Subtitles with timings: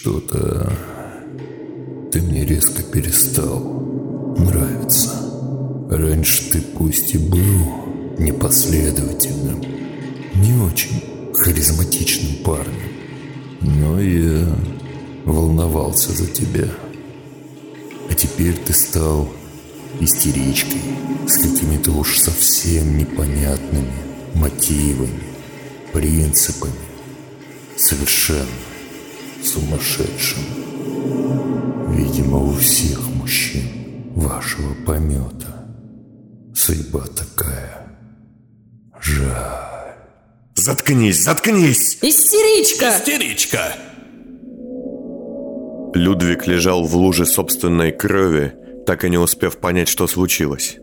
[0.00, 0.72] Что-то
[2.12, 3.60] ты мне резко перестал
[4.36, 5.10] нравиться.
[5.90, 9.62] Раньше ты пусть и был непоследовательным,
[10.34, 12.92] не очень харизматичным парнем,
[13.62, 14.46] но я
[15.24, 16.68] волновался за тебя.
[18.10, 19.28] А теперь ты стал
[20.00, 20.82] истеричкой
[21.26, 23.94] с какими-то уж совсем непонятными
[24.34, 25.22] мотивами,
[25.92, 26.74] принципами.
[27.76, 28.75] Совершенно
[29.46, 30.42] сумасшедшим.
[31.88, 33.62] Видимо, у всех мужчин
[34.14, 35.66] вашего помета
[36.54, 37.86] судьба такая.
[39.00, 39.66] Жаль.
[40.54, 41.98] Заткнись, заткнись!
[42.02, 42.88] Истеричка!
[42.88, 43.76] Истеричка!
[45.94, 48.52] Людвиг лежал в луже собственной крови,
[48.86, 50.78] так и не успев понять, что случилось.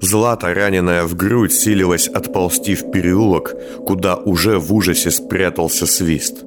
[0.00, 3.54] Злата, раненая в грудь, силилась отползти в переулок,
[3.86, 6.44] куда уже в ужасе спрятался свист.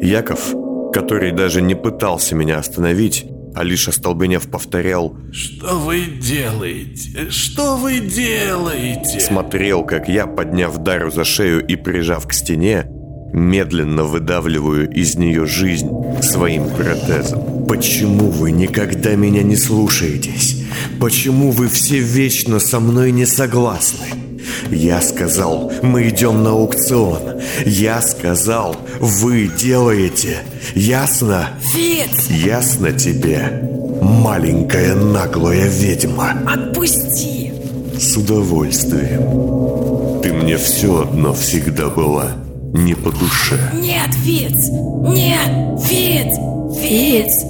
[0.00, 0.54] Яков,
[0.96, 7.28] который даже не пытался меня остановить, а лишь остолбенев повторял «Что вы делаете?
[7.28, 12.86] Что вы делаете?» Смотрел, как я, подняв Дару за шею и прижав к стене,
[13.34, 15.90] медленно выдавливаю из нее жизнь
[16.22, 17.66] своим протезом.
[17.66, 20.64] Почему вы никогда меня не слушаетесь?
[20.98, 24.25] Почему вы все вечно со мной не согласны?
[24.70, 27.40] Я сказал, мы идем на аукцион.
[27.64, 30.38] Я сказал, вы делаете.
[30.74, 31.50] Ясно?
[31.60, 32.28] Фиц!
[32.30, 33.68] Ясно тебе,
[34.00, 36.32] маленькая наглая ведьма?
[36.46, 37.52] Отпусти!
[37.98, 40.20] С удовольствием.
[40.22, 42.28] Ты мне все одно всегда была
[42.72, 43.58] не по душе.
[43.74, 44.68] Нет, Фиц!
[44.70, 45.80] Нет!
[45.82, 46.36] Фиц!
[46.78, 47.44] Фиц!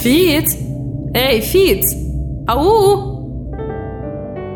[0.00, 0.56] Фиц!
[1.14, 1.94] Эй, Фиц!
[2.48, 3.14] Ау!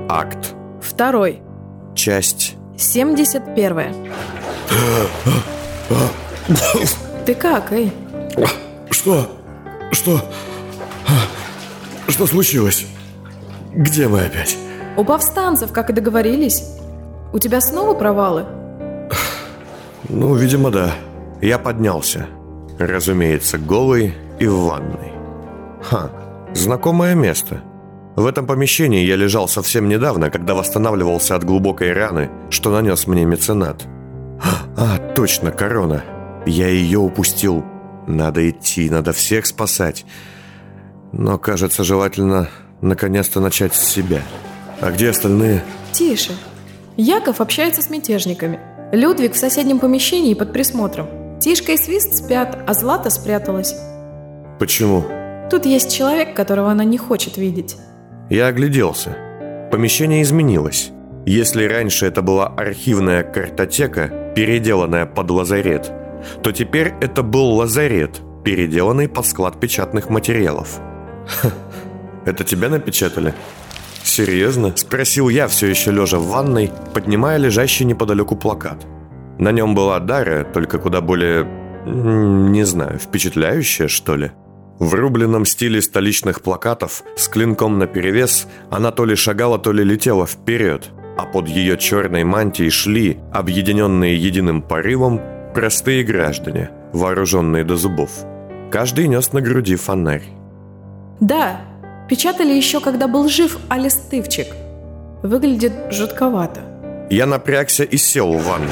[0.09, 0.55] Акт.
[0.81, 1.41] Второй.
[1.99, 2.55] Часть.
[2.77, 3.93] 71.
[7.27, 7.93] Ты как, эй?
[8.89, 9.29] Что?
[9.91, 10.21] Что?
[12.07, 12.87] Что случилось?
[13.75, 14.57] Где мы опять?
[14.97, 16.63] У повстанцев, как и договорились.
[17.33, 18.47] У тебя снова провалы?
[20.09, 20.95] Ну, видимо, да.
[21.43, 22.29] Я поднялся.
[22.79, 25.11] Разумеется, голый и в ванной.
[25.83, 26.13] Ха,
[26.55, 27.65] знакомое место.
[28.19, 33.25] В этом помещении я лежал совсем недавно, когда восстанавливался от глубокой раны, что нанес мне
[33.25, 33.85] меценат.
[34.77, 36.03] А, точно, корона.
[36.45, 37.65] Я ее упустил.
[38.09, 40.05] Надо идти, надо всех спасать.
[41.13, 42.49] Но, кажется, желательно
[42.81, 44.23] наконец-то начать с себя.
[44.81, 45.63] А где остальные?
[45.93, 46.33] Тише.
[46.97, 48.59] Яков общается с мятежниками.
[48.91, 51.39] Людвиг в соседнем помещении под присмотром.
[51.39, 53.77] Тишка и Свист спят, а Злата спряталась.
[54.59, 55.05] Почему?
[55.53, 57.77] Тут есть человек, которого она не хочет видеть.
[58.31, 59.17] Я огляделся.
[59.71, 60.91] Помещение изменилось.
[61.25, 65.91] Если раньше это была архивная картотека, переделанная под лазарет,
[66.43, 70.81] то теперь это был лазарет, переделанный под склад печатных материалов.
[71.27, 71.51] Ха,
[72.25, 73.35] это тебя напечатали?
[74.03, 74.73] Серьезно?
[74.77, 78.87] Спросил я, все еще лежа в ванной, поднимая лежащий неподалеку плакат.
[79.39, 81.47] На нем была Дара, только куда более...
[81.87, 84.33] не знаю, впечатляющая, что ли?
[84.79, 90.25] В рубленном стиле столичных плакатов с клинком наперевес она то ли шагала, то ли летела
[90.25, 95.21] вперед, а под ее черной мантией шли, объединенные единым порывом,
[95.53, 98.25] простые граждане, вооруженные до зубов.
[98.71, 100.23] Каждый нес на груди фонарь.
[101.19, 101.61] Да,
[102.09, 104.47] печатали еще, когда был жив Алис Тывчик.
[105.25, 106.61] Выглядит жутковато.
[107.11, 108.71] Я напрягся и сел в ванну.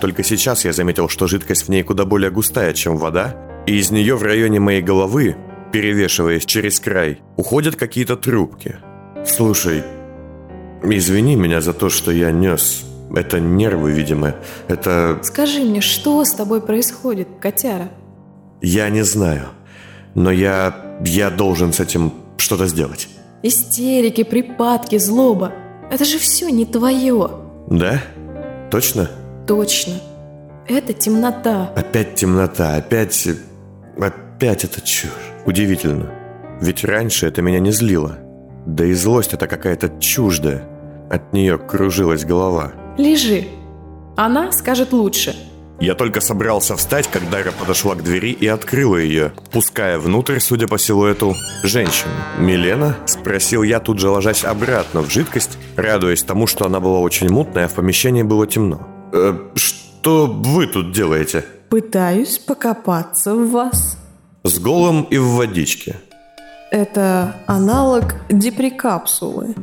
[0.00, 3.90] Только сейчас я заметил, что жидкость в ней куда более густая, чем вода, и из
[3.90, 5.36] нее в районе моей головы,
[5.72, 8.76] перевешиваясь через край, уходят какие-то трубки.
[9.26, 9.82] Слушай,
[10.82, 12.84] извини меня за то, что я нес.
[13.14, 14.34] Это нервы, видимо.
[14.68, 15.20] Это...
[15.22, 17.88] Скажи мне, что с тобой происходит, котяра?
[18.60, 19.48] Я не знаю.
[20.14, 20.98] Но я...
[21.04, 23.08] я должен с этим что-то сделать.
[23.42, 25.52] Истерики, припадки, злоба.
[25.90, 27.30] Это же все не твое.
[27.68, 28.02] Да?
[28.70, 29.10] Точно?
[29.46, 29.94] Точно.
[30.66, 31.70] Это темнота.
[31.76, 33.28] Опять темнота, опять...
[33.98, 35.10] Опять это чушь.
[35.46, 36.10] Удивительно.
[36.60, 38.18] Ведь раньше это меня не злило.
[38.66, 40.62] Да и злость это какая-то чуждая.
[41.10, 42.72] От нее кружилась голова.
[42.98, 43.44] Лежи.
[44.16, 45.34] Она скажет лучше.
[45.80, 50.68] Я только собрался встать, когда Дара подошла к двери и открыла ее, пуская внутрь, судя
[50.68, 51.34] по силуэту,
[51.64, 52.12] женщину.
[52.38, 57.28] «Милена?»– спросил я, тут же ложась обратно в жидкость, радуясь тому, что она была очень
[57.28, 58.86] мутная, а в помещении было темно.
[59.12, 63.96] «Э, «Что вы тут делаете?» Пытаюсь покопаться в вас.
[64.44, 65.96] С голым и в водичке.
[66.70, 69.54] Это аналог деприкапсулы.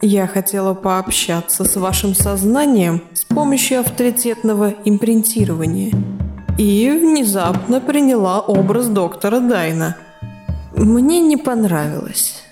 [0.00, 5.92] Я хотела пообщаться с вашим сознанием с помощью авторитетного импринтирования.
[6.58, 9.96] и внезапно приняла образ доктора Дайна.
[10.76, 12.42] Мне не понравилось.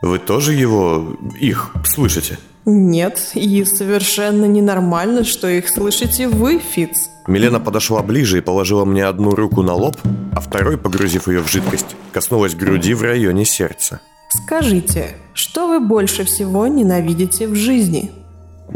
[0.00, 2.38] Вы тоже его, их, слышите?
[2.64, 7.08] Нет, и совершенно ненормально, что их слышите вы, Фиц.
[7.26, 9.96] Милена подошла ближе и положила мне одну руку на лоб,
[10.32, 14.00] а второй, погрузив ее в жидкость, коснулась груди в районе сердца.
[14.28, 18.12] Скажите, что вы больше всего ненавидите в жизни?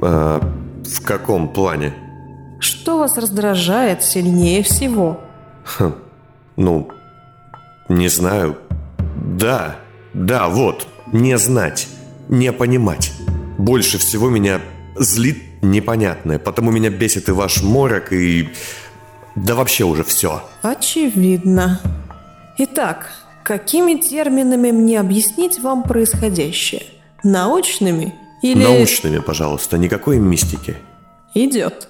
[0.03, 0.41] А,
[0.85, 1.95] в каком плане?
[2.59, 5.21] Что вас раздражает сильнее всего?
[5.65, 5.95] Хм,
[6.57, 6.89] ну,
[7.89, 8.59] не знаю.
[9.17, 9.77] Да,
[10.13, 11.89] да, вот, не знать,
[12.29, 13.16] не понимать.
[13.59, 14.61] Больше всего меня
[14.97, 18.49] злит непонятное, потому меня бесит и ваш морок, и...
[19.35, 20.43] Да вообще уже все.
[20.63, 21.81] Очевидно.
[22.59, 23.13] Итак,
[23.45, 26.85] какими терминами мне объяснить вам происходящее?
[27.23, 28.63] Научными или...
[28.63, 30.77] Научными, пожалуйста, никакой мистики.
[31.35, 31.89] Идет.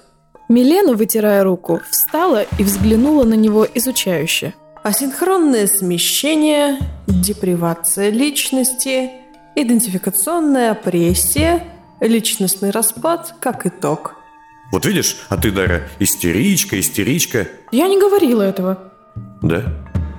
[0.49, 4.55] Милена, вытирая руку, встала и взглянула на него изучающе.
[4.83, 6.79] Асинхронное смещение,
[7.09, 9.11] депривация личности,
[9.57, 11.65] идентификационная апрессия,
[12.01, 14.15] личностный распад как итог.
[14.71, 17.49] Вот видишь, а ты, Дара, истеричка, истеричка.
[17.73, 18.93] Я не говорила этого.
[19.43, 19.63] Да?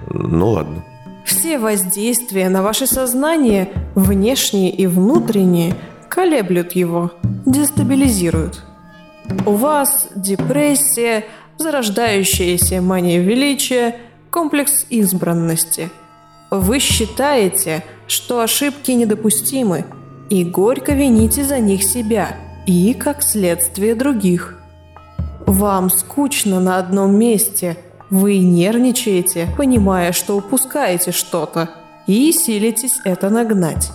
[0.10, 0.84] Ну ладно.
[1.25, 5.75] Все воздействия на ваше сознание, внешние и внутренние,
[6.10, 7.12] колеблют его,
[7.45, 8.63] дестабилизируют.
[9.45, 11.25] У вас депрессия,
[11.57, 13.98] зарождающаяся мания величия,
[14.31, 15.90] комплекс избранности.
[16.49, 19.85] Вы считаете, что ошибки недопустимы,
[20.29, 24.57] и горько вините за них себя и, как следствие, других.
[25.45, 27.77] Вам скучно на одном месте,
[28.09, 31.69] вы нервничаете, понимая, что упускаете что-то,
[32.07, 33.91] и силитесь это нагнать.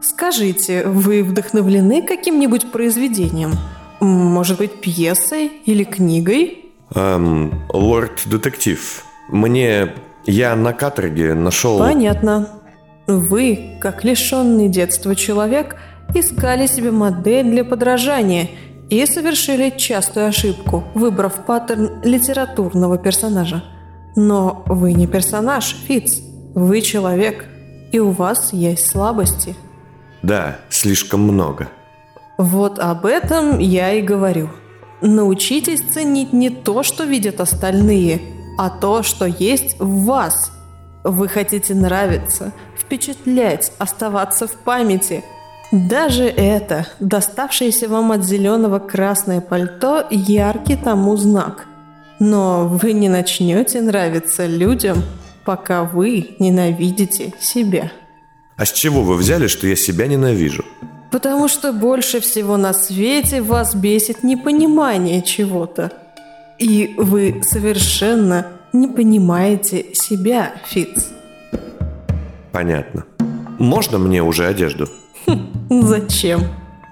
[0.00, 3.52] Скажите, вы вдохновлены каким-нибудь произведением?
[4.00, 6.66] Может быть, пьесой или книгой?
[6.94, 9.92] Эм, лорд-детектив, мне...
[10.26, 11.78] Я на каторге нашел...
[11.78, 12.48] Понятно.
[13.06, 15.76] Вы, как лишенный детства человек,
[16.14, 18.48] искали себе модель для подражания
[18.90, 23.62] и совершили частую ошибку, выбрав паттерн литературного персонажа.
[24.16, 26.20] Но вы не персонаж, Фиц.
[26.54, 27.44] Вы человек,
[27.92, 29.54] и у вас есть слабости.
[30.22, 31.68] Да, слишком много.
[32.38, 34.50] Вот об этом я и говорю.
[35.02, 38.20] Научитесь ценить не то, что видят остальные,
[38.56, 40.52] а то, что есть в вас.
[41.04, 45.24] Вы хотите нравиться, впечатлять, оставаться в памяти.
[45.72, 51.66] Даже это, доставшееся вам от зеленого красное пальто, яркий тому знак.
[52.18, 55.02] Но вы не начнете нравиться людям,
[55.44, 57.92] пока вы ненавидите себя.
[58.56, 60.64] А с чего вы взяли, что я себя ненавижу?
[61.10, 65.92] Потому что больше всего на свете вас бесит непонимание чего-то.
[66.58, 71.08] И вы совершенно не понимаете себя, Фиц.
[72.52, 73.04] Понятно.
[73.58, 74.88] Можно мне уже одежду?
[75.70, 76.42] Зачем?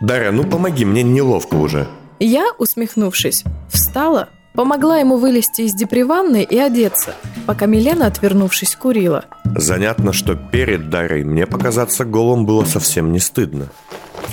[0.01, 1.87] Дарья, ну помоги, мне неловко уже.
[2.19, 7.15] Я, усмехнувшись, встала, помогла ему вылезти из деприванной и одеться,
[7.47, 9.25] пока Милена, отвернувшись, курила.
[9.45, 13.69] Занятно, что перед Дарой мне показаться голым было совсем не стыдно.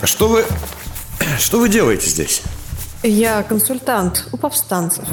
[0.02, 0.44] А что вы...
[1.40, 2.42] Что вы делаете здесь?
[3.04, 5.06] Я консультант у повстанцев.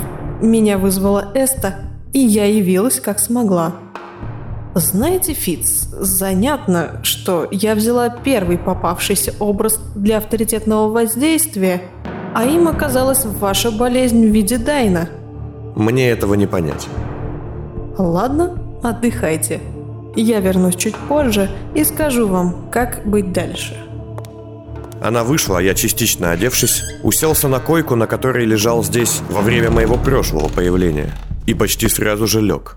[0.43, 1.77] Меня вызвала Эста,
[2.13, 3.77] и я явилась как смогла.
[4.75, 11.81] Знаете, Фиц, занятно, что я взяла первый попавшийся образ для авторитетного воздействия,
[12.35, 15.09] а им оказалась ваша болезнь в виде Дайна.
[15.75, 16.89] Мне этого не понять.
[17.97, 19.61] Ладно, отдыхайте.
[20.15, 23.88] Я вернусь чуть позже и скажу вам, как быть дальше.
[25.01, 29.71] Она вышла, а я, частично одевшись, уселся на койку, на которой лежал здесь во время
[29.71, 31.15] моего прошлого появления,
[31.47, 32.77] и почти сразу же лег.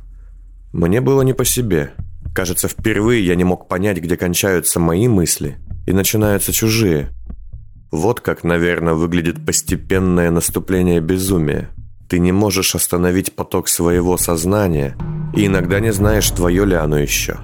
[0.72, 1.94] Мне было не по себе.
[2.34, 7.10] Кажется, впервые я не мог понять, где кончаются мои мысли и начинаются чужие.
[7.92, 11.70] Вот как, наверное, выглядит постепенное наступление безумия.
[12.08, 14.96] Ты не можешь остановить поток своего сознания,
[15.36, 17.38] и иногда не знаешь, твое ли оно еще.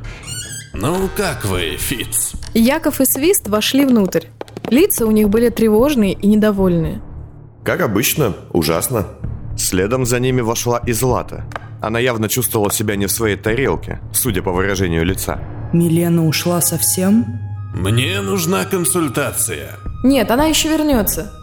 [0.73, 2.33] Ну, как вы, Фиц?
[2.53, 4.25] Яков и Свист вошли внутрь.
[4.69, 7.01] Лица у них были тревожные и недовольные.
[7.63, 9.05] Как обычно, ужасно.
[9.57, 11.45] Следом за ними вошла и Злата.
[11.81, 15.39] Она явно чувствовала себя не в своей тарелке, судя по выражению лица.
[15.73, 17.25] Милена ушла совсем?
[17.75, 19.75] Мне нужна консультация.
[20.03, 21.33] Нет, она еще вернется.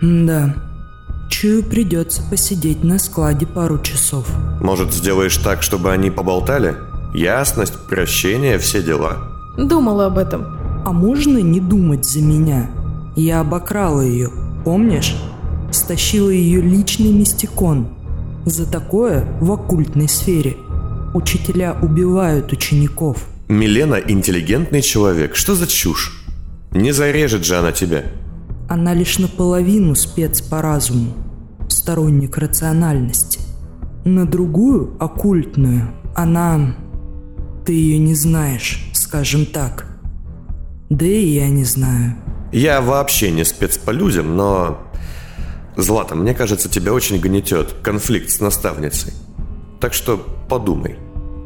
[0.00, 0.54] Да.
[1.30, 4.28] Чую, придется посидеть на складе пару часов.
[4.60, 6.76] Может, сделаешь так, чтобы они поболтали?
[7.14, 9.16] Ясность, прощение, все дела.
[9.56, 10.61] Думала об этом.
[10.84, 12.70] А можно не думать за меня?
[13.14, 14.30] Я обокрала ее,
[14.64, 15.16] помнишь?
[15.70, 17.88] Стащила ее личный мистикон.
[18.44, 20.56] За такое в оккультной сфере
[21.14, 23.28] учителя убивают учеников.
[23.48, 25.36] Милена интеллигентный человек.
[25.36, 26.24] Что за чушь?
[26.72, 28.04] Не зарежет же она тебя.
[28.68, 31.12] Она лишь наполовину спец по разуму,
[31.68, 33.40] сторонник рациональности.
[34.04, 36.74] На другую, оккультную, она...
[37.64, 39.91] Ты ее не знаешь, скажем так.
[40.92, 42.16] Да и я не знаю.
[42.52, 44.78] Я вообще не спец по людям, но...
[45.74, 49.14] Злата, мне кажется, тебя очень гнетет конфликт с наставницей.
[49.80, 50.18] Так что
[50.50, 50.98] подумай.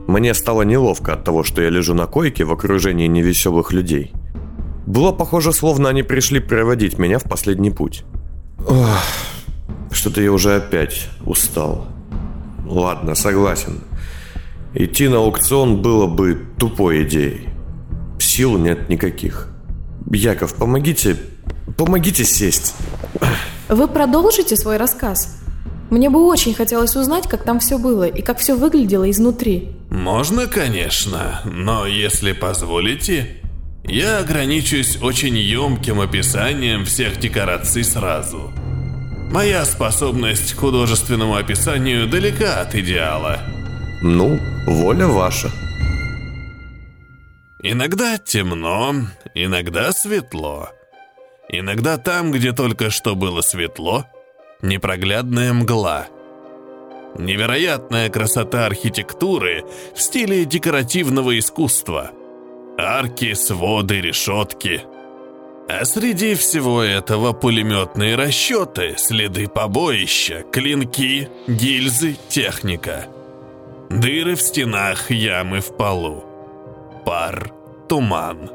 [0.09, 4.13] Мне стало неловко от того, что я лежу на койке в окружении невеселых людей.
[4.85, 8.03] Было похоже, словно они пришли проводить меня в последний путь.
[9.93, 11.87] Что-то я уже опять устал.
[12.67, 13.81] Ладно, согласен.
[14.75, 17.56] Идти на аукцион было бы тупой идеей.
[18.37, 19.49] Сил нет никаких.
[20.13, 21.17] Яков, помогите...
[21.79, 22.75] Помогите сесть.
[23.71, 25.41] Вы продолжите свой рассказ?
[25.89, 29.71] Мне бы очень хотелось узнать, как там все было и как все выглядело изнутри.
[29.89, 33.41] Можно, конечно, но если позволите,
[33.85, 38.53] я ограничусь очень емким описанием всех декораций сразу.
[39.33, 43.39] Моя способность к художественному описанию далека от идеала.
[44.03, 45.51] Ну, воля ваша.
[47.69, 48.95] Иногда темно,
[49.35, 50.69] иногда светло.
[51.49, 54.07] Иногда там, где только что было светло,
[54.63, 56.07] непроглядная мгла.
[57.19, 59.65] Невероятная красота архитектуры
[59.97, 62.13] в стиле декоративного искусства.
[62.79, 64.83] Арки, своды, решетки.
[65.69, 73.09] А среди всего этого пулеметные расчеты, следы побоища, клинки, гильзы, техника.
[73.91, 76.23] Дыры в стенах, ямы в полу.
[77.05, 77.56] Пар,
[77.89, 78.51] туман.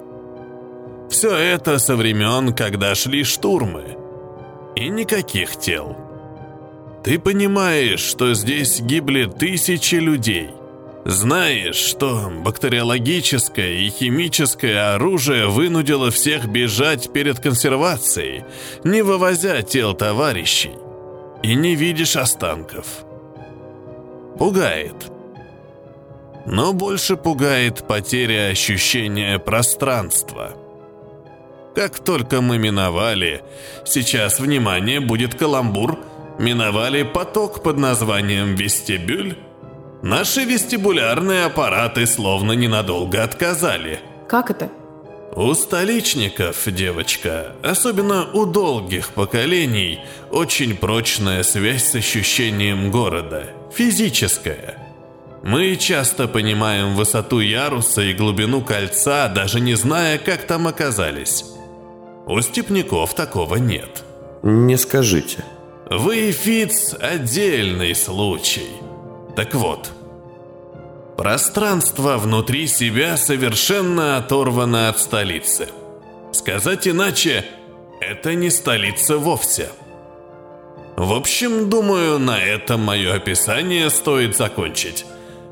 [1.10, 3.98] Все это со времен, когда шли штурмы.
[4.76, 5.98] И никаких тел.
[7.04, 10.52] Ты понимаешь, что здесь гибли тысячи людей.
[11.04, 18.46] Знаешь, что бактериологическое и химическое оружие вынудило всех бежать перед консервацией,
[18.84, 20.74] не вывозя тел товарищей.
[21.42, 23.04] И не видишь останков.
[24.38, 25.12] Пугает.
[26.46, 30.54] Но больше пугает потеря ощущения пространства.
[31.76, 33.44] Как только мы миновали,
[33.86, 35.98] сейчас, внимание, будет каламбур,
[36.40, 39.38] миновали поток под названием «Вестибюль»,
[40.02, 44.00] наши вестибулярные аппараты словно ненадолго отказали.
[44.28, 44.70] Как это?
[45.34, 54.81] У столичников, девочка, особенно у долгих поколений, очень прочная связь с ощущением города, физическая.
[55.44, 61.46] Мы часто понимаем высоту яруса и глубину кольца, даже не зная, как там оказались.
[62.28, 64.04] У степняков такого нет.
[64.44, 65.44] Не скажите.
[65.90, 68.70] Вы, Фиц, отдельный случай.
[69.36, 69.90] Так вот,
[71.18, 75.70] пространство внутри себя совершенно оторвано от столицы.
[76.32, 77.46] Сказать иначе,
[78.00, 79.70] это не столица вовсе.
[80.96, 85.06] В общем, думаю, на этом мое описание стоит закончить.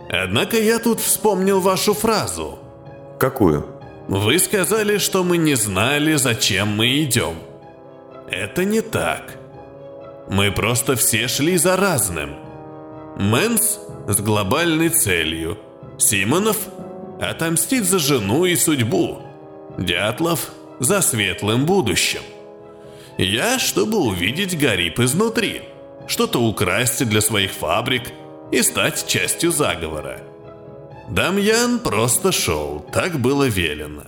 [0.10, 2.60] Однако я тут вспомнил вашу фразу.
[3.20, 3.66] Какую?
[4.08, 7.36] Вы сказали, что мы не знали, зачем мы идем.
[8.32, 9.38] Это не так.
[10.30, 12.36] Мы просто все шли за разным.
[13.18, 15.60] Мэнс с глобальной целью.
[15.98, 16.58] Симонов
[17.22, 19.20] отомстить за жену и судьбу.
[19.78, 20.50] Дятлов
[20.80, 22.22] за светлым будущим.
[23.18, 25.64] Я, чтобы увидеть Гарип изнутри,
[26.08, 28.14] что-то украсть для своих фабрик
[28.52, 30.22] и стать частью заговора.
[31.10, 34.06] Дамьян просто шел, так было велено.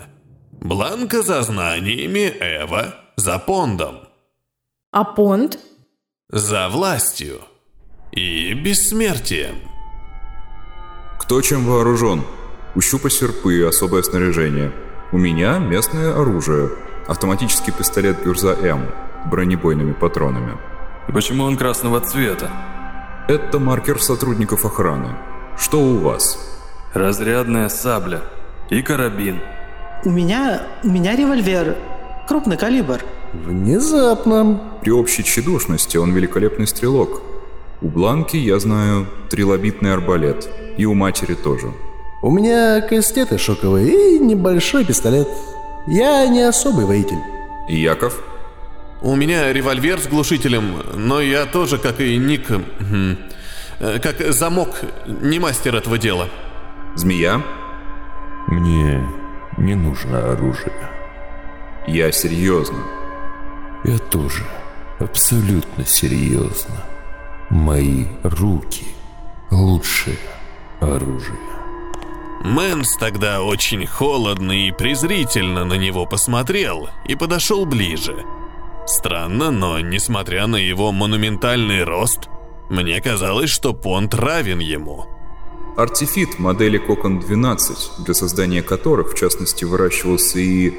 [0.52, 4.02] Бланка за знаниями, Эва за пондом.
[4.92, 5.58] А понт?
[6.30, 7.42] За властью
[8.12, 9.56] и бессмертием.
[11.20, 12.24] Кто чем вооружен?
[12.76, 14.72] У щупа серпы, особое снаряжение.
[15.12, 16.70] У меня местное оружие.
[17.08, 18.90] Автоматический пистолет Гюрза М
[19.26, 20.58] с бронебойными патронами.
[21.08, 22.50] И почему он красного цвета?
[23.32, 25.16] Это маркер сотрудников охраны.
[25.58, 26.38] Что у вас?
[26.94, 28.24] Разрядная сабля
[28.70, 29.40] и карабин.
[30.04, 30.64] У меня...
[30.84, 31.78] у меня револьвер.
[32.28, 33.00] Крупный калибр.
[33.32, 34.60] Внезапно.
[34.82, 37.22] При общей тщедушности он великолепный стрелок.
[37.82, 40.50] У Бланки, я знаю, трилобитный арбалет.
[40.76, 41.72] И у матери тоже.
[42.22, 45.30] У меня кастеты шоковые и небольшой пистолет.
[45.88, 47.22] Я не особый воитель.
[47.70, 48.22] И Яков?
[49.02, 52.52] У меня револьвер с глушителем, но я тоже, как и Ник,
[53.80, 56.30] э, как замок, не мастер этого дела.
[56.96, 57.42] Змея?
[58.48, 59.04] Мне
[59.58, 60.74] не нужно оружие.
[61.88, 62.78] Я серьезно.
[63.86, 64.46] Я тоже.
[65.00, 66.84] Абсолютно серьезно.
[67.50, 68.86] Мои руки–
[69.50, 70.18] лучшее
[70.80, 71.40] оружие.
[72.44, 78.24] Мэнс тогда очень холодно и презрительно на него посмотрел и подошел ближе.
[78.86, 82.30] Странно, но несмотря на его монументальный рост,
[82.70, 85.06] мне казалось, что Понт равен ему.
[85.78, 90.74] Артифит модели Кокон 12, для создания которых, в частности, выращивался и...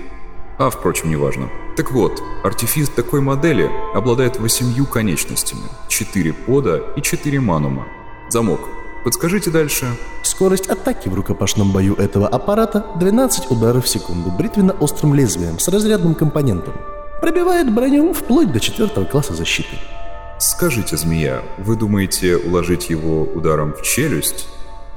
[0.59, 1.49] А, впрочем, неважно.
[1.77, 7.87] Так вот, артифит такой модели обладает восемью конечностями, 4 пода и 4 манума.
[8.29, 8.61] Замок.
[9.05, 9.87] Подскажите дальше.
[10.23, 16.15] Скорость атаки в рукопашном бою этого аппарата 12 ударов в секунду бритвенно-острым лезвием с разрядным
[16.15, 16.75] компонентом.
[17.23, 19.77] Пробивает броню вплоть до четвертого класса защиты.
[20.41, 24.49] Скажите, змея, вы думаете уложить его ударом в челюсть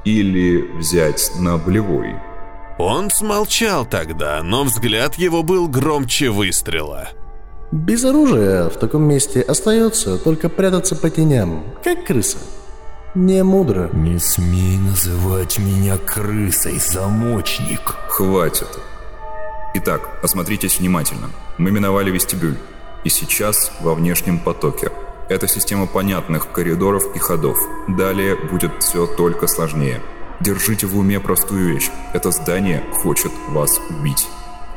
[0.04, 2.16] или взять на болевой?
[2.78, 7.10] Он смолчал тогда, но взгляд его был громче выстрела.
[7.70, 12.38] Без оружия в таком месте остается только прятаться по теням, как крыса.
[13.14, 13.88] Не мудро.
[13.92, 17.82] Не смей называть меня крысой, замочник.
[18.08, 18.68] Хватит.
[19.78, 21.28] Итак, осмотритесь внимательно.
[21.58, 22.56] Мы миновали вестибюль.
[23.04, 24.90] И сейчас во внешнем потоке.
[25.28, 27.58] Это система понятных коридоров и ходов.
[27.86, 30.00] Далее будет все только сложнее.
[30.40, 31.90] Держите в уме простую вещь.
[32.14, 34.26] Это здание хочет вас убить.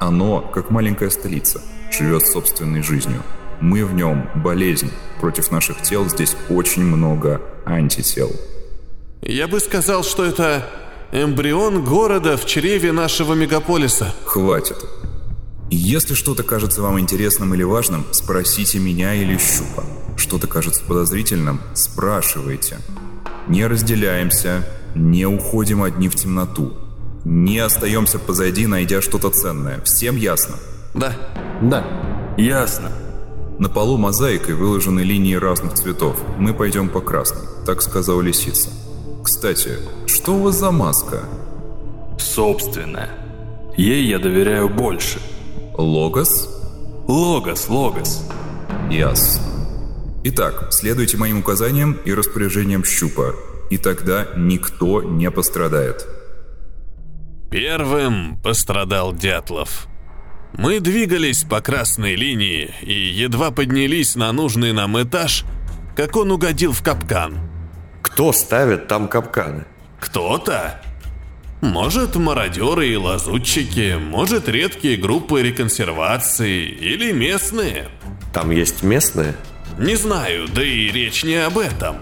[0.01, 1.62] Оно, как маленькая столица,
[1.98, 3.24] живет собственной жизнью.
[3.62, 4.91] Мы в нем болезнь.
[5.22, 8.34] Против наших тел здесь очень много антител.
[9.22, 10.70] Я бы сказал, что это
[11.12, 14.13] эмбрион города в чреве нашего мегаполиса.
[14.25, 14.78] Хватит.
[15.72, 19.84] Если что-то кажется вам интересным или важным, спросите меня или Щупа.
[20.18, 22.80] Что-то кажется подозрительным, спрашивайте.
[23.48, 26.74] Не разделяемся, не уходим одни в темноту.
[27.25, 29.82] Не остаемся позади, найдя что-то ценное.
[29.82, 30.56] Всем ясно?
[30.94, 31.13] Да.
[31.62, 31.86] Да.
[32.38, 32.92] Ясно.
[33.60, 36.18] На полу мозаикой выложены линии разных цветов.
[36.38, 38.70] Мы пойдем по красным, так сказала лисица.
[39.30, 41.20] Кстати, что у вас за маска?
[42.18, 43.12] Собственная.
[43.78, 45.20] Ей я доверяю больше.
[45.78, 46.50] Логос?
[47.08, 48.28] Логос, логос.
[48.89, 49.44] Ясно.
[50.24, 53.36] Итак, следуйте моим указаниям и распоряжениям щупа,
[53.70, 56.08] и тогда никто не пострадает.
[57.52, 59.86] Первым пострадал Дятлов.
[60.58, 65.46] Мы двигались по красной линии и едва поднялись на нужный нам этаж,
[65.96, 67.49] как он угодил в капкан.
[68.02, 69.66] Кто ставит там капканы?
[70.00, 70.82] Кто-то?
[71.62, 77.90] Может, мародеры и лазутчики, может, редкие группы реконсервации или местные.
[78.34, 79.36] Там есть местные?
[79.78, 81.98] Не знаю, да и речь не об этом.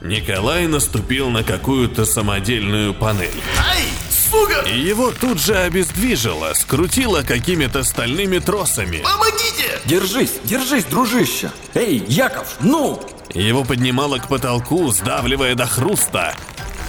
[0.00, 3.28] Николай наступил на какую-то самодельную панель.
[3.58, 4.66] Ай, сука!
[4.66, 9.02] И его тут же обездвижило, скрутило какими-то стальными тросами.
[9.04, 9.78] Помогите!
[9.84, 11.50] Держись, держись, дружище!
[11.74, 13.02] Эй, Яков, ну!
[13.34, 16.34] Его поднимало к потолку, сдавливая до хруста.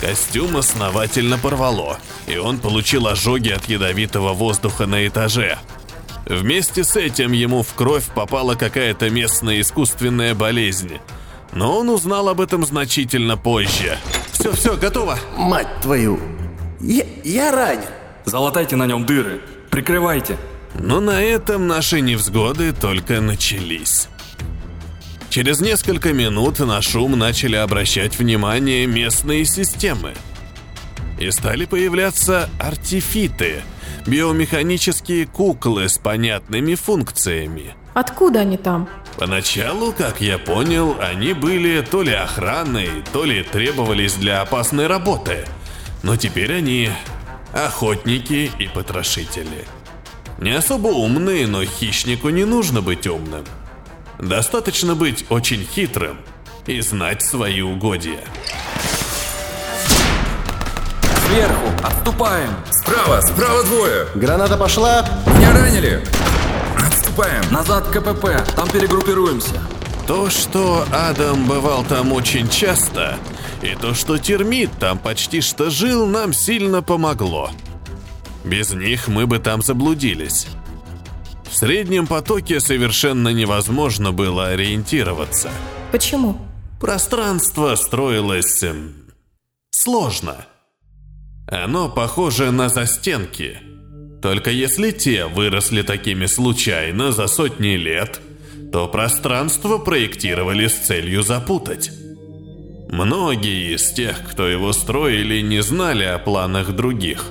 [0.01, 5.60] Костюм основательно порвало, и он получил ожоги от ядовитого воздуха на этаже.
[6.25, 10.99] Вместе с этим ему в кровь попала какая-то местная искусственная болезнь.
[11.54, 13.97] Но он узнал об этом значительно позже.
[14.32, 15.19] Все, все, готово.
[15.38, 16.19] Мать твою!
[16.80, 17.84] Я, я ранен.
[18.25, 19.41] Залатайте на нем дыры.
[19.69, 20.38] Прикрывайте.
[20.73, 24.08] Но на этом наши невзгоды только начались.
[25.32, 30.13] Через несколько минут на шум начали обращать внимание местные системы.
[31.22, 33.62] И стали появляться артефиты,
[34.06, 37.76] биомеханические куклы с понятными функциями.
[37.94, 38.89] Откуда они там?
[39.17, 45.46] Поначалу, как я понял, они были то ли охраной, то ли требовались для опасной работы.
[46.04, 46.89] Но теперь они
[47.54, 49.65] охотники и потрошители.
[50.39, 53.46] Не особо умные, но хищнику не нужно быть умным.
[54.19, 56.17] Достаточно быть очень хитрым
[56.67, 58.19] и знать свои угодья.
[61.28, 62.50] Сверху, отступаем.
[62.71, 64.08] Справа, справа двое.
[64.15, 65.06] Граната пошла.
[65.28, 66.04] Меня ранили.
[66.78, 67.43] Отступаем.
[67.52, 69.62] Назад к КПП, там перегруппируемся.
[70.08, 73.17] То, что Адам бывал там очень часто,
[73.62, 77.52] и то, что термит там почти что жил, нам сильно помогло.
[78.43, 80.47] Без них мы бы там заблудились.
[81.62, 85.52] В среднем потоке совершенно невозможно было ориентироваться.
[85.91, 86.39] Почему?
[86.80, 88.95] Пространство строилось эм,
[89.69, 90.47] сложно.
[91.47, 93.60] Оно похоже на застенки.
[94.24, 98.19] Только если те выросли такими случайно за сотни лет,
[98.71, 101.91] то пространство проектировали с целью запутать.
[102.89, 107.24] Многие из тех, кто его строили, не знали о планах других.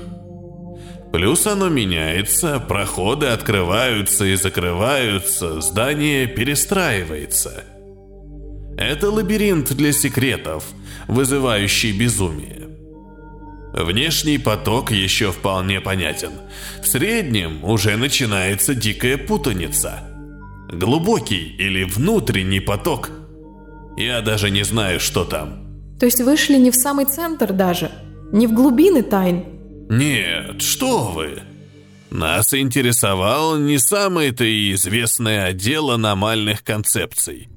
[1.13, 7.65] Плюс оно меняется, проходы открываются и закрываются, здание перестраивается.
[8.79, 10.65] Это лабиринт для секретов,
[11.09, 12.69] вызывающий безумие.
[13.73, 16.31] Внешний поток еще вполне понятен.
[16.83, 20.01] В среднем уже начинается дикая путаница.
[20.73, 23.11] Глубокий или внутренний поток.
[23.97, 25.97] Я даже не знаю, что там.
[25.99, 27.91] То есть вышли не в самый центр даже?
[28.33, 29.60] Не в глубины тайн?
[29.91, 31.43] Нет, что вы.
[32.11, 37.49] Нас интересовал не самый-то и известный отдел аномальных концепций.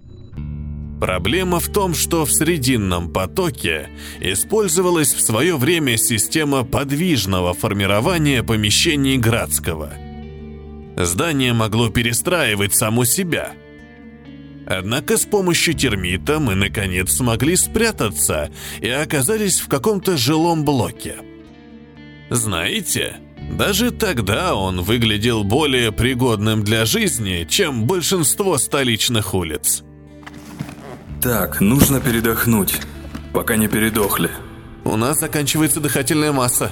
[0.99, 9.17] Проблема в том, что в срединном потоке использовалась в свое время система подвижного формирования помещений
[9.17, 9.93] Градского.
[10.97, 13.51] Здание могло перестраивать само себя.
[14.65, 18.49] Однако с помощью термита мы наконец смогли спрятаться
[18.81, 21.17] и оказались в каком-то жилом блоке.
[22.29, 23.17] Знаете,
[23.51, 29.83] даже тогда он выглядел более пригодным для жизни, чем большинство столичных улиц.
[31.21, 32.81] Так, нужно передохнуть,
[33.33, 34.29] пока не передохли.
[34.83, 36.71] У нас заканчивается дыхательная масса.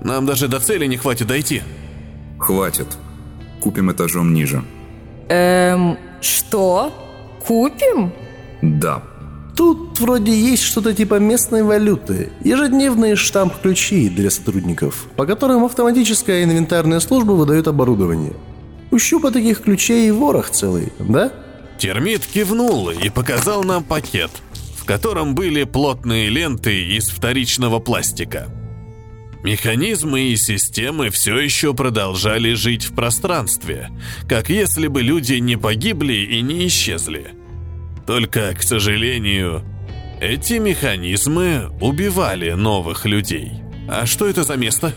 [0.00, 1.62] Нам даже до цели не хватит дойти.
[2.38, 2.86] Хватит.
[3.60, 4.62] Купим этажом ниже.
[5.28, 6.94] Эм, что?
[7.44, 8.12] Купим?
[8.62, 9.02] Да.
[9.58, 12.30] Тут вроде есть что-то типа местной валюты.
[12.44, 18.34] Ежедневные штамп-ключи для сотрудников, по которым автоматическая инвентарная служба выдает оборудование.
[18.92, 21.32] У щупа таких ключей ворох целый, да?
[21.76, 24.30] Термит кивнул и показал нам пакет,
[24.76, 28.46] в котором были плотные ленты из вторичного пластика.
[29.42, 33.90] Механизмы и системы все еще продолжали жить в пространстве,
[34.28, 37.37] как если бы люди не погибли и не исчезли.
[38.08, 39.62] Только, к сожалению,
[40.18, 43.62] эти механизмы убивали новых людей.
[43.86, 44.94] А что это за место?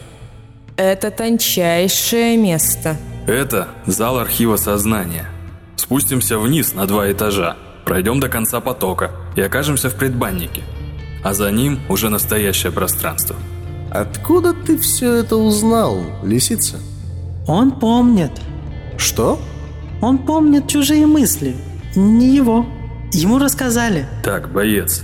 [0.78, 2.96] Это тончайшее место.
[3.28, 5.26] Это зал архива сознания.
[5.76, 10.64] Спустимся вниз на два этажа, пройдем до конца потока и окажемся в предбаннике.
[11.22, 13.36] А за ним уже настоящее пространство.
[13.92, 16.80] Откуда ты все это узнал, лисица?
[17.46, 18.32] Он помнит.
[18.96, 19.38] Что?
[20.02, 21.58] Он помнит чужие мысли,
[21.94, 22.66] не его.
[23.14, 24.06] Ему рассказали.
[24.24, 25.04] Так, боец,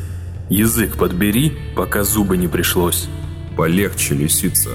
[0.50, 3.10] язык подбери, пока зубы не пришлось.
[3.58, 4.70] Полегче, лисица.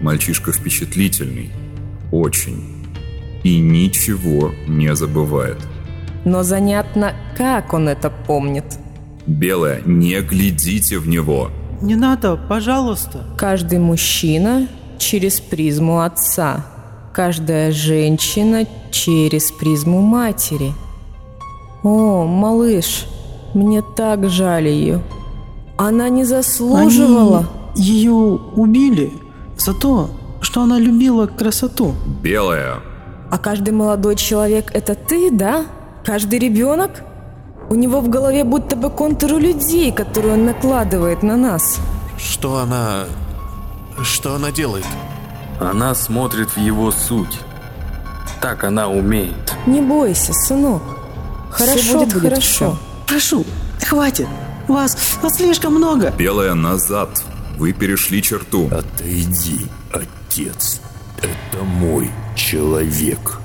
[0.00, 1.52] Мальчишка впечатлительный.
[2.12, 2.86] Очень.
[3.44, 5.58] И ничего не забывает.
[6.24, 8.64] Но занятно, как он это помнит.
[9.26, 11.50] Белая, не глядите в него.
[11.80, 13.24] Не надо, пожалуйста.
[13.38, 16.66] Каждый мужчина через призму отца.
[17.14, 20.72] Каждая женщина через призму матери.
[21.86, 23.06] О, малыш,
[23.54, 25.04] мне так жаль ее.
[25.76, 27.46] Она не заслуживала.
[27.76, 29.12] Они ее убили
[29.56, 31.94] за то, что она любила красоту.
[32.24, 32.80] Белая.
[33.30, 35.64] А каждый молодой человек это ты, да?
[36.04, 36.90] Каждый ребенок?
[37.70, 41.78] У него в голове будто бы контуры людей, которые он накладывает на нас.
[42.18, 43.04] Что она...
[44.02, 44.86] Что она делает?
[45.60, 47.38] Она смотрит в его суть.
[48.40, 49.54] Так она умеет.
[49.66, 50.82] Не бойся, сынок.
[51.56, 52.78] Хорошо Всё будет, будет хорошо.
[53.06, 53.46] Прошу,
[53.82, 54.28] хватит.
[54.68, 56.10] Вас, вас слишком много.
[56.10, 57.24] Белая назад.
[57.56, 58.68] Вы перешли черту.
[58.70, 60.82] Отойди, отец.
[61.16, 63.38] Это мой человек.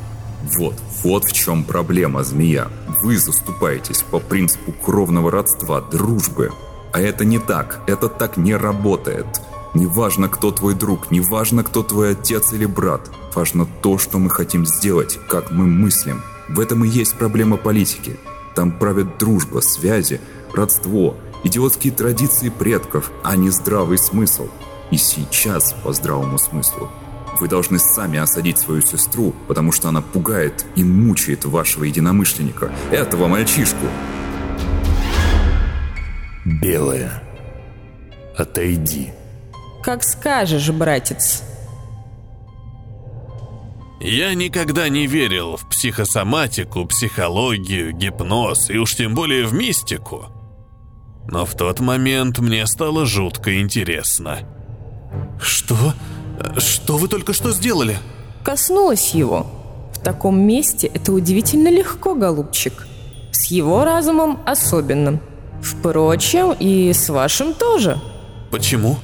[0.58, 2.68] Вот, вот в чем проблема, змея.
[3.02, 6.52] Вы заступаетесь по принципу кровного родства, дружбы.
[6.92, 9.26] А это не так, это так не работает.
[9.74, 13.10] Неважно, кто твой друг, неважно, кто твой отец или брат.
[13.34, 16.22] Важно то, что мы хотим сделать, как мы мыслим.
[16.52, 18.18] В этом и есть проблема политики.
[18.56, 20.20] Там правят дружба, связи,
[20.54, 24.50] родство, идиотские традиции предков, а не здравый смысл.
[24.92, 26.92] И сейчас по здравому смыслу.
[27.40, 33.28] Вы должны сами осадить свою сестру, потому что она пугает и мучает вашего единомышленника, этого
[33.28, 33.88] мальчишку.
[36.44, 37.24] Белая,
[38.38, 39.12] отойди.
[39.82, 41.44] Как скажешь, братец.
[44.04, 50.26] Я никогда не верил в психосоматику, психологию, гипноз и уж тем более в мистику.
[51.28, 54.40] Но в тот момент мне стало жутко интересно.
[55.40, 55.94] Что?
[56.58, 58.00] Что вы только что сделали?
[58.44, 59.46] Коснулась его.
[59.94, 62.88] В таком месте это удивительно легко, голубчик.
[63.32, 65.22] С его разумом особенным.
[65.62, 68.02] Впрочем, и с вашим тоже.
[68.50, 68.98] Почему?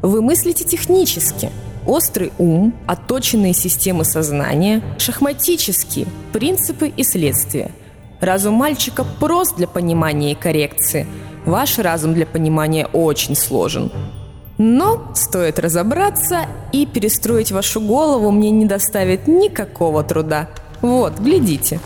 [0.00, 1.50] Вы мыслите технически.
[1.86, 7.70] Острый ум, отточенные системы сознания, шахматические принципы и следствия.
[8.20, 11.06] Разум мальчика прост для понимания и коррекции.
[11.44, 13.90] Ваш разум для понимания очень сложен.
[14.58, 20.50] Но стоит разобраться и перестроить вашу голову мне не доставит никакого труда.
[20.82, 21.80] Вот, глядите.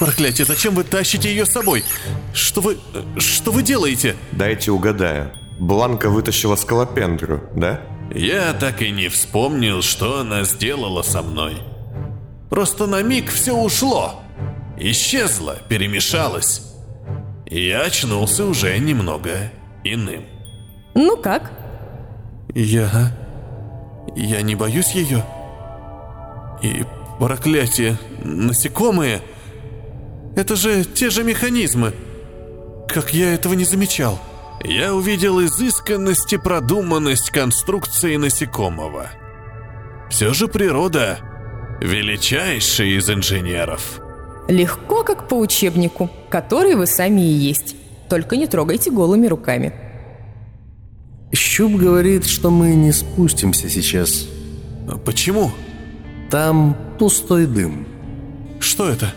[0.00, 1.84] Проклятие, зачем вы тащите ее с собой?
[2.32, 2.78] Что вы...
[3.18, 4.16] что вы делаете?
[4.32, 5.30] Дайте угадаю.
[5.58, 7.80] Бланка вытащила скалопендру, да?
[8.14, 11.58] Я так и не вспомнил, что она сделала со мной.
[12.48, 14.22] Просто на миг все ушло.
[14.78, 16.62] Исчезло, перемешалось.
[17.46, 19.50] И я очнулся уже немного
[19.84, 20.24] иным.
[20.94, 21.52] Ну как?
[22.54, 23.12] Я...
[24.16, 25.24] Я не боюсь ее.
[26.62, 26.84] И
[27.18, 29.20] проклятие, насекомые...
[30.36, 31.92] Это же те же механизмы.
[32.88, 34.20] Как я этого не замечал.
[34.64, 39.08] Я увидел изысканность и продуманность конструкции насекомого.
[40.10, 41.18] Все же природа
[41.80, 44.00] величайший из инженеров.
[44.48, 47.76] Легко, как по учебнику, который вы сами и есть.
[48.08, 49.72] Только не трогайте голыми руками.
[51.32, 54.26] Щуп говорит, что мы не спустимся сейчас.
[55.04, 55.52] Почему?
[56.30, 57.86] Там пустой дым.
[58.58, 59.12] Что это?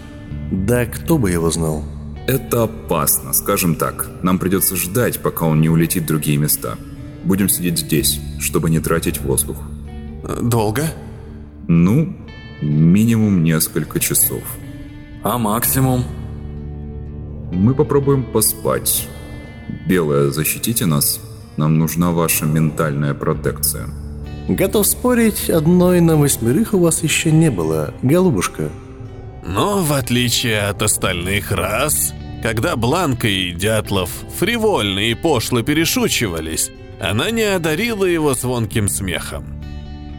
[0.51, 1.83] Да кто бы его знал.
[2.27, 4.09] Это опасно, скажем так.
[4.21, 6.77] Нам придется ждать, пока он не улетит в другие места.
[7.23, 9.57] Будем сидеть здесь, чтобы не тратить воздух.
[10.41, 10.83] Долго?
[11.67, 12.15] Ну,
[12.61, 14.43] минимум несколько часов.
[15.23, 16.03] А максимум?
[17.51, 19.07] Мы попробуем поспать.
[19.87, 21.19] Белая, защитите нас.
[21.57, 23.87] Нам нужна ваша ментальная протекция.
[24.47, 28.69] Готов спорить, одной на восьмерых у вас еще не было, голубушка.
[29.43, 37.31] Но в отличие от остальных рас, когда Бланка и Дятлов фривольно и пошло перешучивались, она
[37.31, 39.45] не одарила его звонким смехом.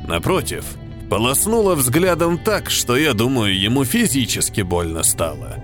[0.09, 0.65] Напротив,
[1.09, 5.57] полоснула взглядом так, что, я думаю, ему физически больно стало.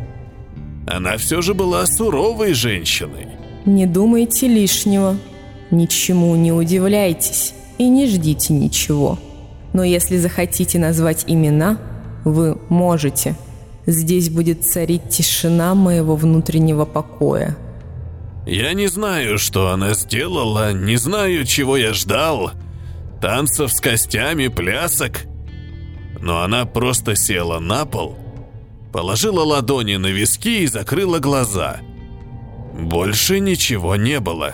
[0.87, 3.27] Она все же была суровой женщиной.
[3.67, 5.19] Не думайте лишнего.
[5.71, 9.19] Ничему не удивляйтесь и не ждите ничего.
[9.73, 11.79] Но если захотите назвать имена,
[12.25, 13.37] вы можете–
[13.89, 17.57] Здесь будет царить тишина моего внутреннего покоя.
[18.47, 22.51] Я не знаю, что она сделала, не знаю, чего я ждал.
[23.23, 25.23] Танцев с костями, плясок.
[26.21, 28.19] Но она просто села на пол,
[28.93, 31.79] положила ладони на виски и закрыла глаза.
[32.79, 34.53] Больше ничего не было.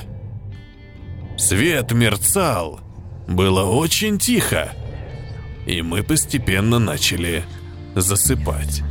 [1.36, 2.78] Свет мерцал.
[3.26, 4.70] Было очень тихо.
[5.66, 7.44] И мы постепенно начали
[7.96, 8.84] засыпать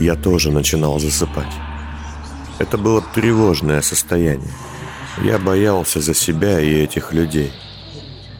[0.00, 1.52] я тоже начинал засыпать.
[2.58, 4.52] Это было тревожное состояние.
[5.22, 7.52] Я боялся за себя и этих людей.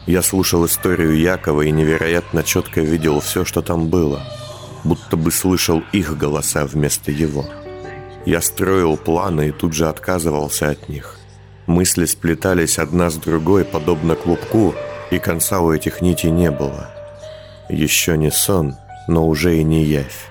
[0.05, 4.23] Я слушал историю Якова и невероятно четко видел все, что там было,
[4.83, 7.45] будто бы слышал их голоса вместо его.
[8.25, 11.17] Я строил планы и тут же отказывался от них.
[11.67, 14.73] Мысли сплетались одна с другой, подобно клубку,
[15.11, 16.89] и конца у этих нитей не было.
[17.69, 18.75] Еще не сон,
[19.07, 20.28] но уже и не явь.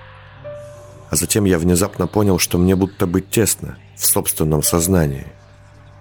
[1.11, 5.27] А затем я внезапно понял, что мне будто бы тесно в собственном сознании.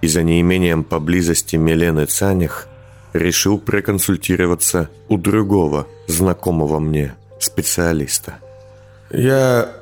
[0.00, 2.68] И за неимением поблизости Милены Цанях
[3.12, 8.38] решил проконсультироваться у другого, знакомого мне специалиста.
[9.10, 9.72] «Я...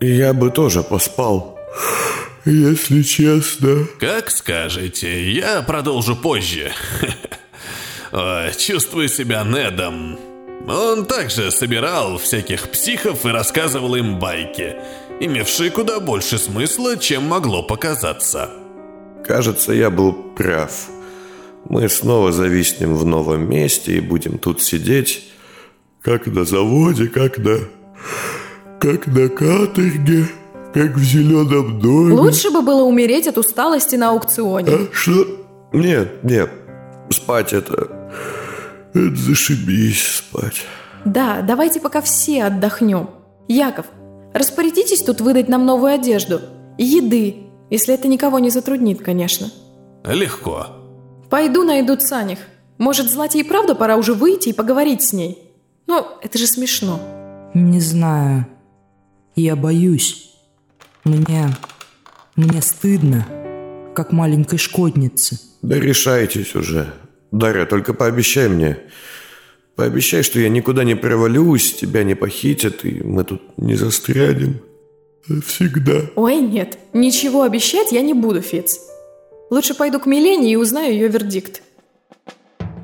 [0.00, 1.58] я бы тоже поспал,
[2.44, 3.86] если честно».
[4.00, 6.72] «Как скажете, я продолжу позже.
[8.58, 10.27] Чувствую себя Недом».
[10.66, 14.76] Он также собирал всяких психов и рассказывал им байки,
[15.20, 18.50] имевшие куда больше смысла, чем могло показаться.
[19.24, 20.88] Кажется, я был прав.
[21.68, 25.24] Мы снова зависнем в новом месте и будем тут сидеть,
[26.02, 27.58] как на заводе, как на...
[28.80, 30.26] как на каторге,
[30.72, 32.14] как в зеленом доме.
[32.14, 34.70] Лучше бы было умереть от усталости на аукционе.
[34.70, 35.26] А, что?
[35.72, 36.50] Нет, нет,
[37.10, 37.97] спать это...
[38.94, 40.64] Это зашибись спать.
[41.04, 43.10] Да, давайте пока все отдохнем.
[43.48, 43.86] Яков,
[44.34, 46.40] распорядитесь тут выдать нам новую одежду.
[46.76, 49.50] Еды, если это никого не затруднит, конечно.
[50.04, 50.68] Легко.
[51.30, 52.38] Пойду найду Цанях.
[52.78, 55.38] Может, Злате и правда пора уже выйти и поговорить с ней?
[55.86, 57.00] Ну, это же смешно.
[57.54, 58.46] Не знаю.
[59.34, 60.30] Я боюсь.
[61.04, 61.48] Мне...
[62.36, 63.26] Мне стыдно,
[63.96, 65.40] как маленькой шкоднице.
[65.60, 66.94] Да решайтесь уже.
[67.30, 68.78] Дарья, только пообещай мне.
[69.76, 74.60] Пообещай, что я никуда не провалюсь, тебя не похитят, и мы тут не застрянем.
[75.46, 76.00] Всегда.
[76.16, 76.78] Ой, нет.
[76.92, 78.80] Ничего обещать я не буду, Фиц.
[79.50, 81.62] Лучше пойду к Милене и узнаю ее вердикт.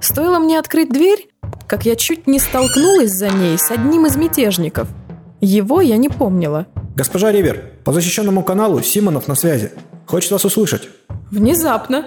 [0.01, 1.29] Стоило мне открыть дверь,
[1.67, 4.89] как я чуть не столкнулась за ней с одним из мятежников.
[5.41, 6.67] Его я не помнила.
[6.95, 9.73] Госпожа Ривер, по защищенному каналу Симонов на связи.
[10.07, 10.89] Хочет вас услышать.
[11.31, 12.07] Внезапно.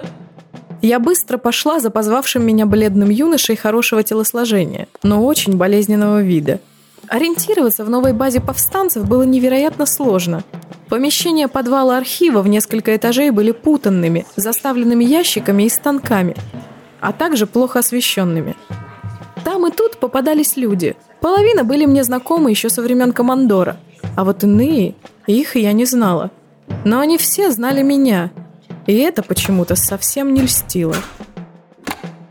[0.80, 6.60] Я быстро пошла за позвавшим меня бледным юношей хорошего телосложения, но очень болезненного вида.
[7.08, 10.44] Ориентироваться в новой базе повстанцев было невероятно сложно.
[10.88, 16.36] Помещения подвала архива в несколько этажей были путанными, заставленными ящиками и станками,
[17.00, 18.56] а также плохо освещенными.
[19.44, 20.96] Там и тут попадались люди.
[21.20, 23.78] Половина были мне знакомы еще со времен командора,
[24.16, 24.94] а вот иные,
[25.26, 26.30] их я не знала.
[26.84, 28.30] Но они все знали меня,
[28.88, 30.96] и это почему-то совсем не льстило.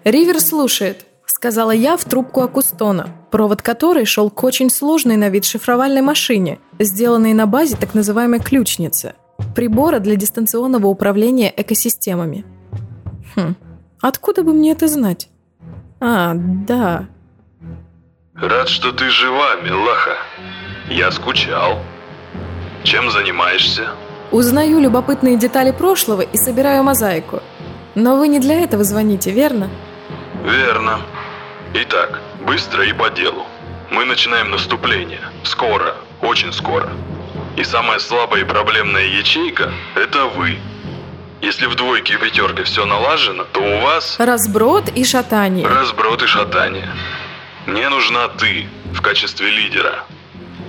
[0.03, 5.45] «Ривер слушает»,— сказала я в трубку Акустона, провод которой шел к очень сложной на вид
[5.45, 9.13] шифровальной машине, сделанной на базе так называемой ключницы,
[9.55, 12.43] прибора для дистанционного управления экосистемами.
[13.35, 13.55] Хм,
[14.01, 15.29] откуда бы мне это знать?
[15.99, 17.05] А, да.
[18.33, 20.17] Рад, что ты жива, милаха.
[20.89, 21.77] Я скучал.
[22.83, 23.89] Чем занимаешься?
[24.31, 27.41] Узнаю любопытные детали прошлого и собираю мозаику.
[27.95, 29.69] Но вы не для этого звоните, верно?
[30.43, 30.99] Верно.
[31.73, 33.45] Итак, быстро и по делу.
[33.89, 35.21] Мы начинаем наступление.
[35.43, 36.89] Скоро, очень скоро.
[37.55, 40.57] И самая слабая и проблемная ячейка– это вы.
[41.41, 44.17] Если в двойке и пятерке все налажено, то у вас...
[44.19, 45.65] Разброд и шатание.
[45.65, 46.89] Разброд и шатание.
[47.65, 50.03] Мне нужна ты в качестве лидера.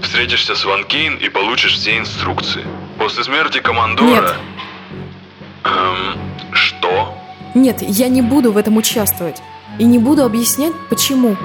[0.03, 2.65] Встретишься с Ван Кейн и получишь все инструкции.
[2.99, 4.07] После смерти командора...
[4.07, 4.35] Нет.
[5.65, 6.19] Эм,
[6.53, 7.15] что?
[7.55, 9.41] Нет, я не буду в этом участвовать.
[9.79, 11.37] И не буду объяснять, почему.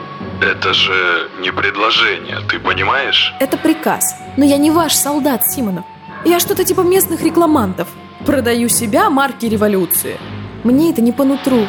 [0.41, 3.33] Это же не предложение, ты понимаешь?
[3.39, 4.15] Это приказ.
[4.35, 5.85] Но я не ваш солдат, Симонов.
[6.25, 7.87] Я что-то типа местных рекламантов.
[8.25, 10.17] Продаю себя марки революции.
[10.63, 11.67] Мне это не по нутру.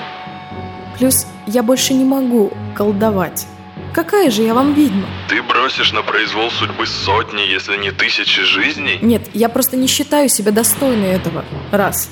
[0.99, 3.47] Плюс я больше не могу колдовать.
[3.95, 5.07] Какая же я вам ведьма?
[5.29, 8.99] Ты бросишь на произвол судьбы сотни, если не тысячи жизней?
[9.01, 11.45] Нет, я просто не считаю себя достойной этого.
[11.71, 12.11] Раз.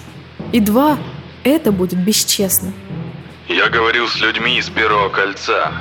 [0.53, 0.97] И два,
[1.42, 2.73] это будет бесчестно.
[3.49, 5.73] Я говорил с людьми из Первого Кольца.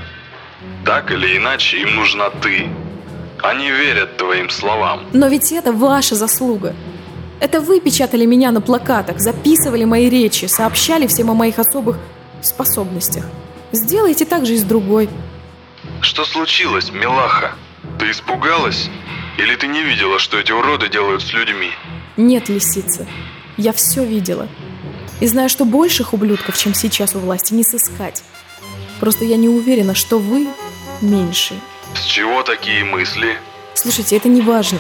[0.85, 2.67] Так или иначе, им нужна ты.
[3.43, 5.01] Они верят твоим словам.
[5.13, 6.73] Но ведь это ваша заслуга.
[7.39, 11.97] Это вы печатали меня на плакатах, записывали мои речи, сообщали всем о моих особых
[12.41, 13.25] способностях.
[13.71, 15.07] Сделайте так же и с другой.
[16.01, 17.53] Что случилось, милаха?
[17.99, 18.89] Ты испугалась?
[19.37, 21.69] Или ты не видела, что эти уроды делают с людьми?
[22.17, 23.05] Нет, лисица.
[23.55, 24.49] Я все видела.
[25.19, 28.23] И знаю, что больших ублюдков, чем сейчас у власти, не сыскать.
[28.99, 30.47] Просто я не уверена, что вы
[31.01, 31.53] меньше.
[31.93, 33.37] С чего такие мысли?
[33.75, 34.79] Слушайте, это не важно.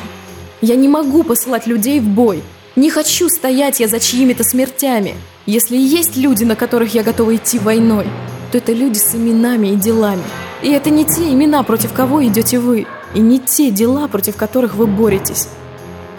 [0.61, 2.41] Я не могу посылать людей в бой.
[2.75, 5.15] Не хочу стоять я за чьими-то смертями.
[5.45, 8.07] Если есть люди, на которых я готова идти войной,
[8.51, 10.23] то это люди с именами и делами.
[10.61, 14.75] И это не те имена, против кого идете вы, и не те дела, против которых
[14.75, 15.47] вы боретесь.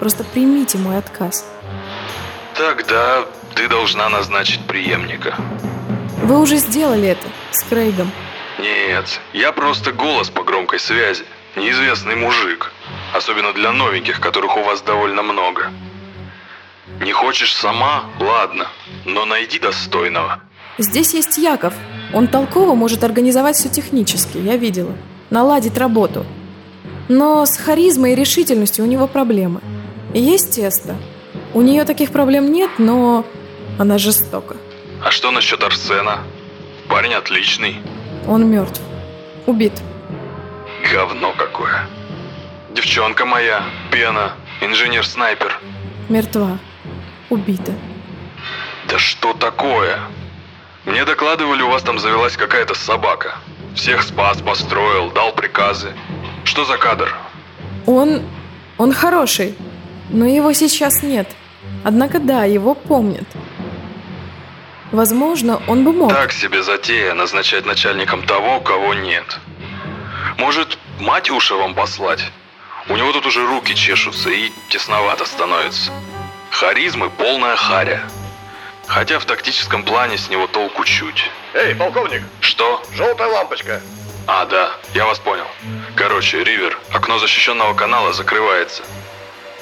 [0.01, 1.47] Просто примите мой отказ.
[2.57, 5.37] Тогда ты должна назначить преемника.
[6.23, 8.11] Вы уже сделали это с Крейгом.
[8.59, 11.25] Нет, я просто голос по громкой связи.
[11.57, 12.73] Неизвестный мужик.
[13.15, 15.71] Особенно для новеньких, которых у вас довольно много.
[17.01, 18.05] Не хочешь сама?
[18.21, 18.69] Ладно.
[19.05, 20.41] Но найди достойного.
[20.79, 21.75] Здесь есть Яков.
[22.13, 24.93] Он толково может организовать все технически, я видела.
[25.31, 26.27] Наладить работу.
[27.09, 29.61] Но с харизмой и решительностью у него проблемы.
[30.15, 30.97] Есть Теста.
[31.55, 33.25] У нее таких проблем нет, но
[33.79, 34.57] она жестока.
[35.03, 36.19] А что насчет Арсена?
[36.89, 37.77] Парень отличный.
[38.29, 38.81] Он мертв.
[39.47, 39.73] Убит.
[40.93, 41.87] Говно какое.
[42.75, 45.59] Девчонка моя, Пена, инженер-снайпер.
[46.09, 46.59] Мертва.
[47.31, 47.73] Убита.
[48.89, 49.99] Да что такое?
[50.85, 53.37] Мне докладывали, у вас там завелась какая-то собака.
[53.75, 55.95] Всех спас, построил, дал приказы.
[56.45, 57.15] Что за кадр?
[57.87, 58.23] Он...
[58.79, 59.55] он хороший,
[60.11, 61.29] но его сейчас нет.
[61.85, 63.27] Однако да, его помнят.
[64.91, 66.13] Возможно, он бы мог.
[66.13, 69.39] Так себе затея назначать начальником того, кого нет.
[70.37, 72.31] Может, Матюша вам послать?
[72.89, 75.93] У него тут уже руки чешутся и тесновато становится.
[76.51, 78.03] Харизмы полная харя.
[78.93, 81.31] Хотя в тактическом плане с него толку чуть.
[81.55, 82.23] Эй, полковник!
[82.41, 82.83] Что?
[82.95, 83.81] Желтая лампочка.
[84.27, 85.47] А, да, я вас понял.
[85.97, 88.83] Короче, Ривер, окно защищенного канала закрывается.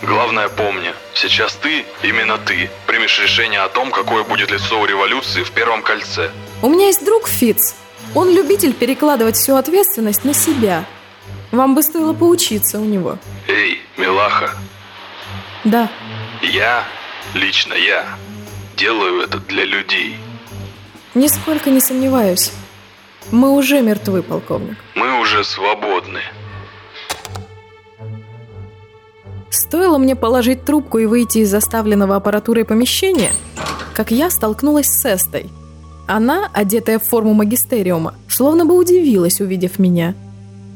[0.02, 5.44] Главное помни, сейчас ты, именно ты, примешь решение о том, какое будет лицо у революции
[5.44, 6.32] в Первом кольце.
[6.61, 7.76] У меня есть друг Фиц.
[8.16, 10.84] Он любитель перекладывать всю ответственность на себя.
[11.52, 13.16] Вам бы стоило поучиться у него.
[13.46, 14.50] Эй, милаха.
[15.62, 15.88] Да.
[16.42, 16.82] Я,
[17.34, 18.07] лично я,
[18.81, 20.16] делаю это для людей.
[21.14, 22.51] Нисколько не сомневаюсь.
[23.31, 24.78] Мы уже мертвы, полковник.
[24.95, 26.20] Мы уже свободны.
[29.51, 33.33] Стоило мне положить трубку и выйти из заставленного аппаратурой помещения,
[33.95, 35.51] как я столкнулась с Эстой.
[36.09, 40.14] Она, одетая в форму магистериума, словно бы удивилась, увидев меня.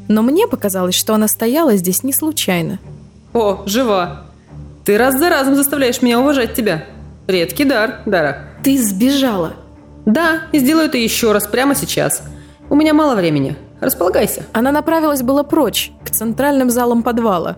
[0.08, 2.78] Но мне показалось, что она стояла здесь не случайно.
[3.32, 4.26] О, жива.
[4.84, 6.86] Ты раз за разом заставляешь меня уважать тебя.
[7.26, 8.48] Редкий дар, Дара.
[8.62, 9.54] Ты сбежала.
[10.04, 12.22] Да, и сделаю это еще раз прямо сейчас.
[12.68, 13.56] У меня мало времени.
[13.80, 14.44] Располагайся.
[14.52, 17.56] Она направилась было прочь, к центральным залам подвала.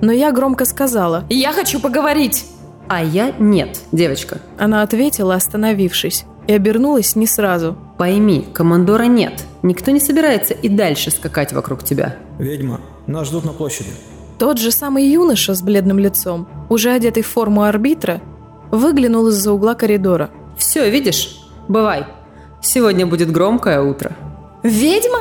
[0.00, 2.46] Но я громко сказала «Я хочу поговорить!»
[2.88, 4.38] А я нет, девочка.
[4.58, 7.76] Она ответила, остановившись, и обернулась не сразу.
[7.98, 9.44] Пойми, командора нет.
[9.62, 12.16] Никто не собирается и дальше скакать вокруг тебя.
[12.38, 13.90] Ведьма, нас ждут на площади.
[14.40, 18.20] Тот же самый юноша с бледным лицом, уже одетый в форму арбитра,
[18.70, 20.30] выглянул из-за угла коридора.
[20.56, 21.38] Все, видишь?
[21.68, 22.06] Бывай.
[22.60, 24.12] Сегодня будет громкое утро.
[24.62, 25.20] Ведьма?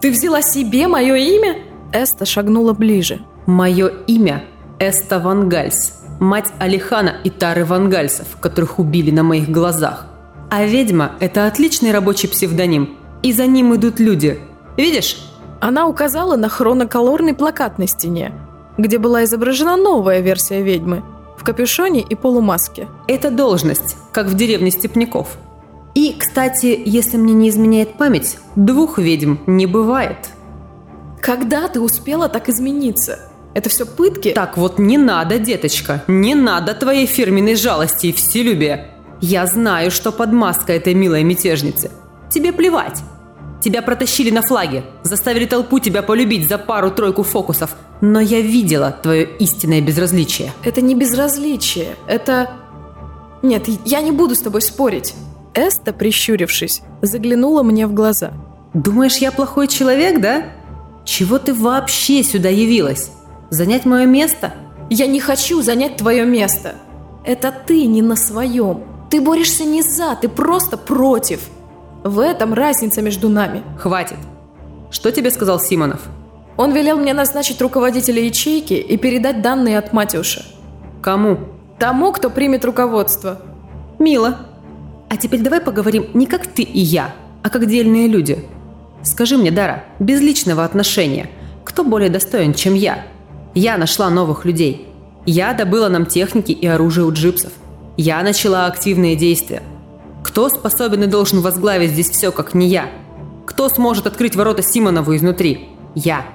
[0.00, 1.56] Ты взяла себе мое имя?
[1.92, 3.20] Эста шагнула ближе.
[3.46, 4.44] Мое имя
[4.78, 10.06] Эста Вангальс, мать Алихана и Тары Вангальсов, которых убили на моих глазах.
[10.50, 14.38] А ведьма– это отличный рабочий псевдоним, и за ним идут люди.
[14.76, 15.16] Видишь?
[15.60, 18.32] Она указала на хроноколорный плакат на стене,
[18.76, 21.02] где была изображена новая версия ведьмы
[21.38, 22.88] в капюшоне и полумаске.
[23.06, 25.38] Это должность, как в деревне Степняков.
[25.94, 30.30] И, кстати, если мне не изменяет память, двух ведьм не бывает.
[31.20, 33.20] Когда ты успела так измениться?
[33.54, 34.30] Это все пытки?
[34.32, 38.90] Так вот не надо, деточка, не надо твоей фирменной жалости и вселюбия.
[39.20, 41.90] Я знаю, что под маской этой милой мятежницы.
[42.30, 43.02] Тебе плевать.
[43.60, 47.76] Тебя протащили на флаге, заставили толпу тебя полюбить за пару-тройку фокусов.
[48.00, 50.52] Но я видела твое истинное безразличие.
[50.62, 52.50] Это не безразличие, это...
[53.42, 55.14] Нет, я не буду с тобой спорить.
[55.54, 58.32] Эста, прищурившись, заглянула мне в глаза.
[58.74, 60.44] Думаешь, я плохой человек, да?
[61.04, 63.10] Чего ты вообще сюда явилась?
[63.50, 64.52] Занять мое место?
[64.90, 66.74] Я не хочу занять твое место.
[67.24, 68.84] Это ты не на своем.
[69.10, 71.40] Ты борешься не за, ты просто против.
[72.04, 73.62] В этом разница между нами.
[73.78, 74.18] Хватит.
[74.90, 76.00] Что тебе сказал Симонов?
[76.56, 80.44] Он велел мне назначить руководителя ячейки и передать данные от Матюша.
[81.02, 81.38] Кому?
[81.78, 83.40] Тому, кто примет руководство.
[83.98, 84.38] Мило.
[85.08, 88.44] А теперь давай поговорим не как ты и я, а как дельные люди.
[89.02, 91.30] Скажи мне, Дара, без личного отношения,
[91.64, 93.06] кто более достоин, чем я?
[93.54, 94.88] Я нашла новых людей.
[95.26, 97.52] Я добыла нам техники и оружие у джипсов.
[97.96, 99.62] Я начала активные действия.
[100.28, 102.90] Кто способен и должен возглавить здесь все, как не я?
[103.46, 105.70] Кто сможет открыть ворота Симонову изнутри?
[105.94, 106.26] Я.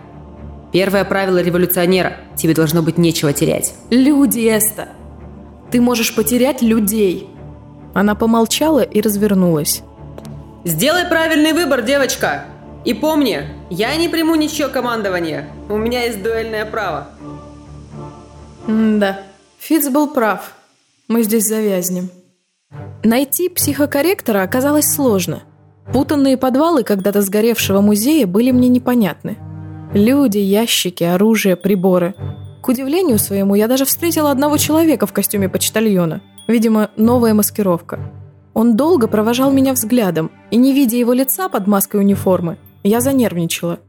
[0.72, 3.76] Первое правило революционера– тебе должно быть нечего терять.
[3.92, 4.90] Люди, Эста.
[5.70, 7.30] Ты можешь потерять людей.
[7.94, 9.84] Она помолчала и развернулась.
[10.66, 12.46] Сделай правильный выбор, девочка.
[12.86, 15.50] И помни, я не приму ничего командования.
[15.70, 17.10] У меня есть дуэльное право.
[18.68, 19.20] М да,
[19.60, 20.54] Фиц был прав.
[21.08, 22.10] Мы здесь завязнем.
[23.04, 25.44] Найти психокорректора оказалось сложно.
[25.92, 29.38] Путанные подвалы когда-то сгоревшего музея были мне непонятны.
[29.94, 32.16] Люди, ящики, оружие, приборы.
[32.62, 36.22] К удивлению своему, я даже встретила одного человека в костюме почтальона.
[36.48, 38.00] Видимо, новая маскировка.
[38.54, 43.80] Он долго провожал меня взглядом, и не видя его лица под маской униформы, я занервничала.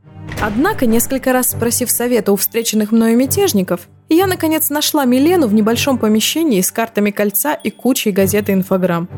[0.40, 5.98] Однако, несколько раз спросив совета у встреченных мною мятежников, я, наконец, нашла Милену в небольшом
[5.98, 9.08] помещении с картами кольца и кучей газет и инфограмм.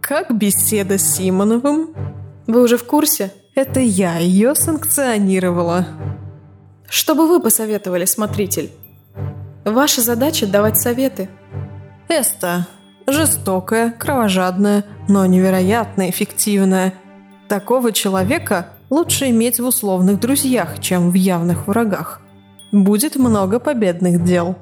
[0.00, 1.94] Как беседа с Симоновым?
[2.46, 3.32] Вы уже в курсе?
[3.54, 5.86] Это я ее санкционировала.
[6.88, 8.70] Что бы вы посоветовали, смотритель?
[9.64, 11.28] Ваша задача– давать советы.
[12.08, 12.66] Эста.
[13.06, 16.94] Жестокая, кровожадная, но невероятно эффективная.
[17.48, 22.20] Такого человека лучше иметь в условных друзьях, чем в явных врагах.
[22.74, 24.56] Будет много победных дел.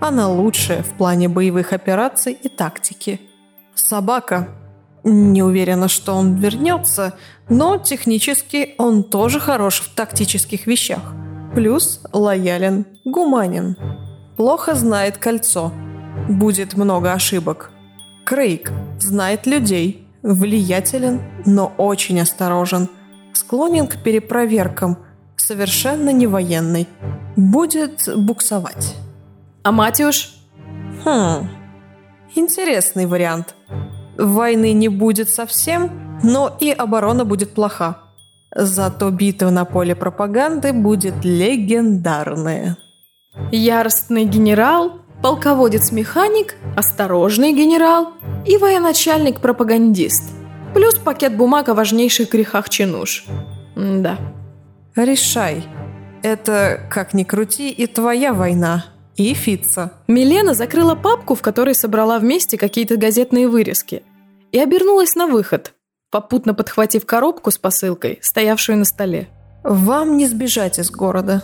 [0.00, 3.20] Она лучшая в плане боевых операций и тактики.
[3.76, 4.48] Собака.
[5.04, 7.14] Не уверена, что он вернется,
[7.48, 11.14] но технически он тоже хорош в тактических вещах.
[11.54, 13.76] Плюс лоялен, гуманен.
[14.36, 15.72] Плохо знает кольцо.
[16.28, 17.70] Будет много ошибок.
[18.24, 22.88] Крейг знает людей, влиятелен, но очень осторожен.
[23.32, 24.98] Склонен к перепроверкам,
[25.36, 26.88] совершенно не военный.
[27.36, 28.94] Будет буксовать.
[29.62, 30.34] А Матюш?
[31.04, 31.48] Хм,
[32.34, 33.54] интересный вариант.
[34.18, 37.98] Войны не будет совсем, но и оборона будет плоха.
[38.54, 42.76] Зато битва на поле пропаганды будет легендарная.
[43.50, 48.12] Яростный генерал, полководец-механик, осторожный генерал
[48.46, 50.30] и военачальник-пропагандист.
[50.74, 53.24] Плюс пакет бумаг о важнейших грехах чинуш.
[53.76, 54.18] М да.
[54.96, 55.64] Решай.
[56.22, 58.84] Это, как ни крути, и твоя война.
[59.16, 59.92] И Фица.
[60.06, 64.02] Милена закрыла папку, в которой собрала вместе какие-то газетные вырезки,
[64.52, 65.74] и обернулась на выход,
[66.10, 69.28] попутно подхватив коробку с посылкой, стоявшую на столе.
[69.64, 71.42] Вам не сбежать из города.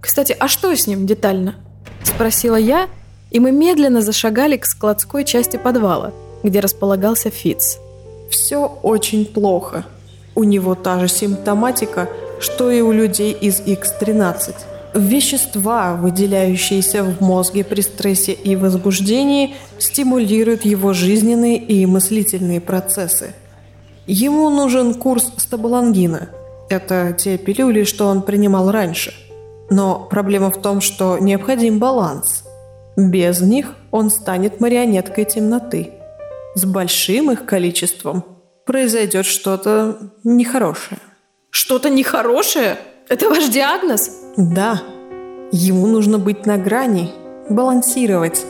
[0.00, 1.56] Кстати, а что с ним детально?
[2.02, 2.88] Спросила я,
[3.30, 7.78] и мы медленно зашагали к складской части подвала, где располагался Фиц.
[8.30, 9.84] Все очень плохо.
[10.34, 12.08] У него та же симптоматика,
[12.40, 14.54] что и у людей из X13.
[14.94, 23.34] Вещества, выделяющиеся в мозге при стрессе и возбуждении, стимулируют его жизненные и мыслительные процессы.
[24.06, 26.30] Ему нужен курс стабалангина.
[26.70, 29.12] Это те пилюли, что он принимал раньше.
[29.70, 32.44] Но проблема в том, что необходим баланс.
[32.96, 35.90] Без них он станет марионеткой темноты.
[36.54, 38.24] С большим их количеством
[38.64, 40.98] произойдет что-то нехорошее.
[41.50, 42.78] Что-то нехорошее?
[43.08, 44.10] Это ваш диагноз?
[44.36, 44.82] Да.
[45.50, 47.10] Ему нужно быть на грани,
[47.48, 48.44] балансировать.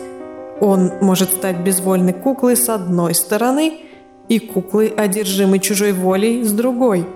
[0.61, 3.81] Он может стать безвольной куклой с одной стороны
[4.29, 7.07] и куклой, одержимой чужой волей, с другой.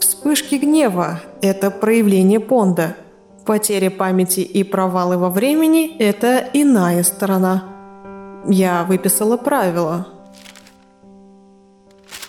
[0.00, 2.96] Вспышки гнева– это проявление понда.
[3.46, 7.64] Потеря памяти и провалы во времени– это иная сторона.
[8.48, 10.08] Я выписала правила.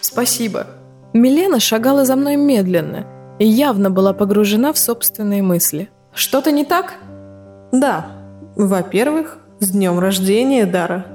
[0.02, 0.68] Спасибо.
[1.14, 3.06] Милена шагала за мной медленно
[3.40, 5.90] и явно была погружена в собственные мысли.
[6.14, 6.96] Что-то не так?
[7.72, 8.08] Да.
[8.56, 11.06] Во-первых, с днем рождения, Дара.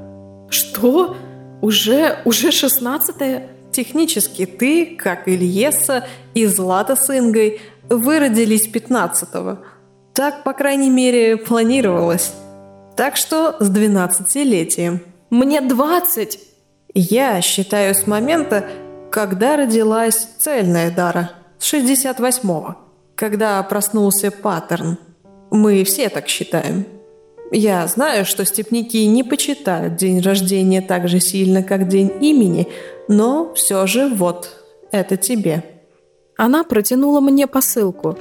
[0.50, 1.16] Что?
[1.60, 3.48] Уже, уже шестнадцатое?
[3.72, 9.60] Технически ты, как Ильеса и Злата с Ингой, выродились пятнадцатого.
[10.14, 12.32] Так, по крайней мере, планировалось.
[12.96, 15.00] Так что с двенадцатилетием.
[15.30, 16.40] Мне двадцать!
[16.94, 18.64] Я считаю с момента,
[19.10, 22.76] когда родилась цельная Дара, с 68-го,
[23.14, 24.98] когда проснулся паттерн.
[25.50, 26.86] Мы все так считаем.
[27.50, 32.68] Я знаю, что степники не почитают день рождения так же сильно, как день имени,
[33.08, 34.50] но все же вот,
[34.92, 35.64] это тебе.
[36.36, 38.18] Она протянула мне посылку.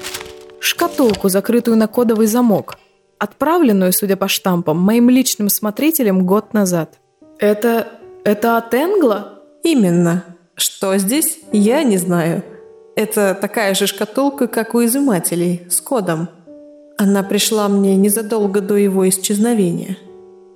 [0.59, 2.77] Шкатулку, закрытую на кодовый замок,
[3.19, 6.97] отправленную, судя по штампам, моим личным смотрителем год назад.
[7.37, 7.87] Это...
[8.23, 9.43] это от Энгла?
[9.63, 10.36] Именно.
[10.57, 12.43] Что здесь, я не знаю.
[12.95, 16.29] Это такая же шкатулка, как у изымателей, с кодом.
[16.97, 19.97] Она пришла мне незадолго до его исчезновения.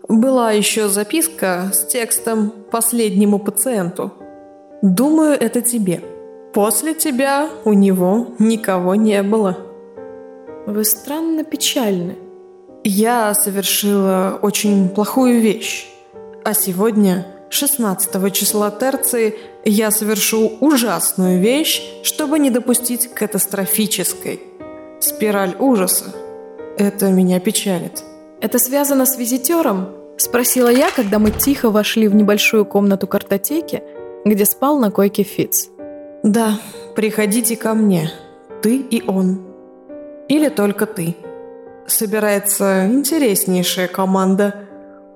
[0.07, 4.11] Была еще записка с текстом «Последнему пациенту».
[4.81, 6.01] Думаю, это тебе.
[6.51, 9.59] После тебя у него никого не было.
[10.65, 12.17] Вы странно печальны.
[12.83, 15.87] Я совершила очень плохую вещь.
[16.43, 19.35] А сегодня 16 числа терции
[19.65, 24.39] я совершу ужасную вещь, чтобы не допустить катастрофической.
[25.01, 26.15] Спираль ужаса.
[26.77, 28.03] Это меня печалит.
[28.39, 29.89] Это связано с визитером?
[30.17, 33.83] Спросила я, когда мы тихо вошли в небольшую комнату картотеки,
[34.23, 35.69] где спал на койке Фиц.
[36.23, 36.57] Да,
[36.95, 38.11] приходите ко мне.
[38.61, 39.41] Ты и он.
[40.29, 41.17] Или только ты.
[41.85, 44.55] Собирается интереснейшая команда–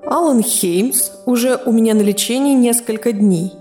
[0.07, 3.53] Алан Хеймс уже у меня на лечении несколько дней,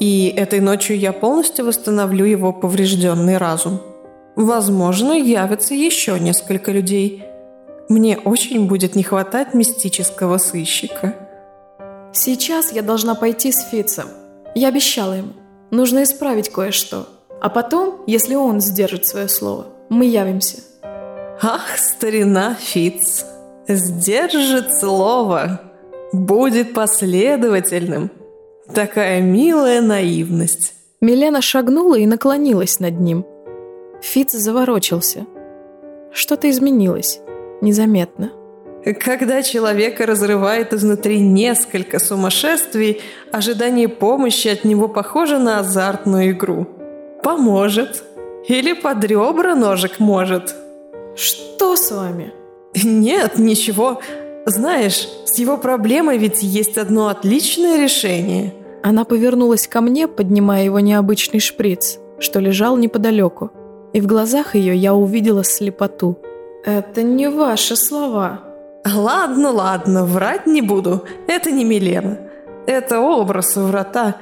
[0.00, 3.80] и этой ночью я полностью восстановлю его поврежденный разум.
[4.34, 7.24] Возможно, явится еще несколько людей.
[7.88, 11.14] Мне очень будет не хватать мистического сыщика.
[12.12, 14.06] Сейчас я должна пойти с Фицем.
[14.56, 15.34] Я обещала ему.
[15.70, 17.06] Нужно исправить кое-что.
[17.40, 20.58] А потом, если он сдержит свое слово, мы явимся.
[21.40, 23.24] Ах, старина Фиц,
[23.68, 25.60] сдержит слово
[26.12, 28.10] будет последовательным.
[28.72, 30.74] Такая милая наивность.
[31.00, 33.26] Милена шагнула и наклонилась над ним.
[34.00, 35.26] Фиц заворочился.
[36.12, 37.20] Что-то изменилось.
[37.60, 38.32] Незаметно.
[39.00, 43.00] Когда человека разрывает изнутри несколько сумасшествий,
[43.30, 46.66] ожидание помощи от него похоже на азартную игру.
[47.22, 48.02] Поможет.
[48.48, 50.54] Или под ребра ножик может.
[51.14, 52.32] Что с вами?
[52.74, 54.00] Нет, ничего.
[54.44, 58.54] Знаешь, с его проблемой ведь есть одно отличное решение.
[58.82, 63.52] Она повернулась ко мне, поднимая его необычный шприц, что лежал неподалеку.
[63.92, 66.18] И в глазах ее я увидела слепоту.
[66.64, 68.40] «Это не ваши слова».
[68.84, 71.04] «Ладно, ладно, врать не буду.
[71.28, 72.18] Это не Милена.
[72.66, 74.16] Это образ врата.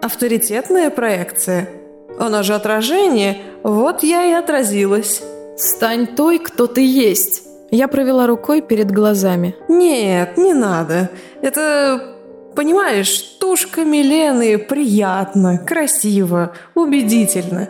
[0.00, 1.68] Авторитетная проекция.
[2.16, 5.20] Она же отражение, вот я и отразилась».
[5.56, 7.47] «Стань той, кто ты есть».
[7.70, 9.54] Я провела рукой перед глазами.
[9.68, 11.10] «Нет, не надо.
[11.42, 12.16] Это,
[12.54, 17.68] понимаешь, тушка Милены приятно, красиво, убедительно.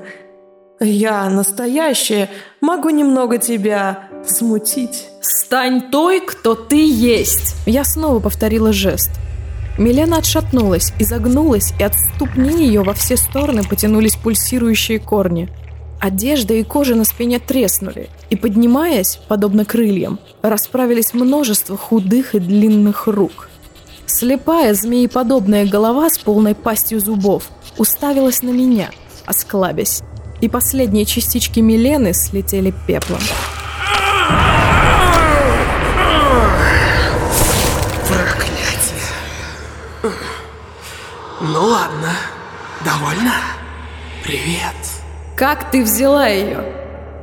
[0.78, 2.30] Я настоящая,
[2.60, 5.08] могу немного тебя смутить».
[5.20, 9.10] «Стань той, кто ты есть!» Я снова повторила жест.
[9.78, 15.48] Милена отшатнулась, изогнулась, и от ступни ее во все стороны потянулись пульсирующие корни.
[16.00, 23.08] Одежда и кожа на спине треснули, и, поднимаясь, подобно крыльям, расправились множество худых и длинных
[23.08, 23.48] рук.
[24.06, 28.90] Слепая змееподобная голова с полной пастью зубов уставилась на меня,
[29.26, 30.02] осклабясь,
[30.40, 33.20] и последние частички Милены слетели пеплом.
[38.06, 39.02] Проклятие.
[41.40, 42.12] Ну ладно,
[42.84, 43.34] довольно?
[44.22, 44.97] Привет.
[45.38, 46.64] Как ты взяла ее?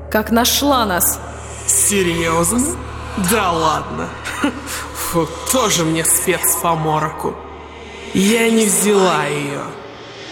[0.10, 1.20] Как нашла нас?
[1.68, 2.78] Серьезно?
[3.30, 4.08] Да ладно.
[4.96, 7.36] Фу, тоже мне спец по мороку.
[8.14, 9.64] Я не взяла ее.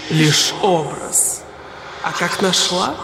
[0.10, 1.44] Лишь образ.
[2.04, 2.96] А как нашла?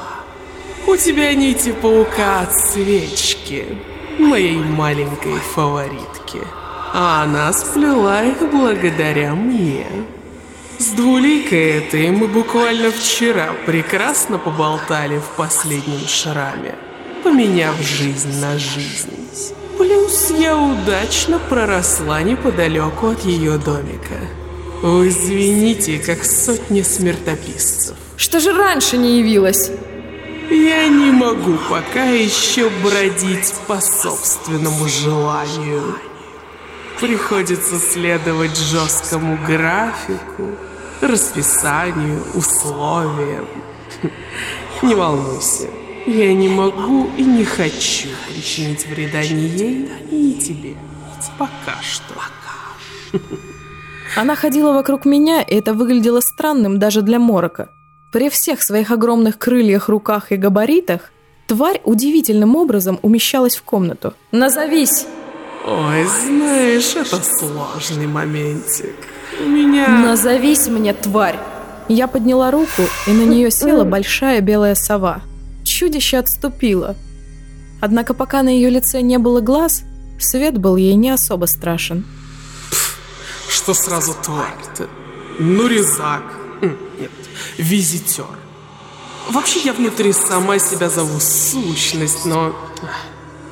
[0.88, 3.78] У тебя нити паука от свечки,
[4.18, 6.40] моей маленькой фаворитки.
[6.94, 9.88] А она сплела их благодаря мне.
[10.80, 16.76] С двуликой этой мы буквально вчера прекрасно поболтали в последнем шраме,
[17.22, 19.12] поменяв жизнь на жизнь.
[19.78, 24.16] Плюс я удачно проросла неподалеку от ее домика.
[24.82, 27.98] Вы извините, как сотни смертописцев.
[28.16, 29.72] Что же раньше не явилась?
[30.50, 35.98] Я не могу пока еще бродить по собственному желанию.
[37.02, 40.56] Приходится следовать жесткому графику,
[41.02, 43.47] расписанию, условиям.
[44.82, 45.68] Не волнуйся,
[46.06, 50.76] я не могу и не хочу причинить вреда ни ей, ни тебе.
[51.38, 52.16] Пока что.
[54.16, 57.70] Она ходила вокруг меня, и это выглядело странным даже для Морока.
[58.12, 61.12] При всех своих огромных крыльях, руках и габаритах
[61.47, 64.14] тварь удивительным образом умещалась в комнату.
[64.32, 65.06] «Назовись!»
[65.66, 68.95] Ой, знаешь, это сложный моментик.
[69.40, 69.88] У меня...
[69.88, 71.40] «Назовись мне, тварь!»
[71.88, 75.22] Я подняла руку, и на нее села большая белая сова.
[75.64, 76.96] Чудище отступило.
[77.82, 79.84] Однако пока на ее лице не было глаз,
[80.20, 82.06] свет был ей не особо страшен.
[83.50, 84.88] Что сразу тварь-то?
[85.40, 86.24] Ну, резак.
[86.62, 87.12] Нет,
[87.58, 88.26] визитер.
[89.30, 92.56] Вообще я внутри сама себя зову сущность, но...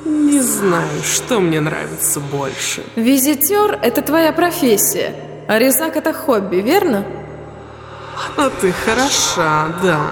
[0.04, 2.84] Не знаю, что мне нравится больше.
[2.96, 5.14] Визитер– это твоя профессия,
[5.48, 7.04] а резак– это хобби, верно?
[8.36, 10.10] А ты хороша, да.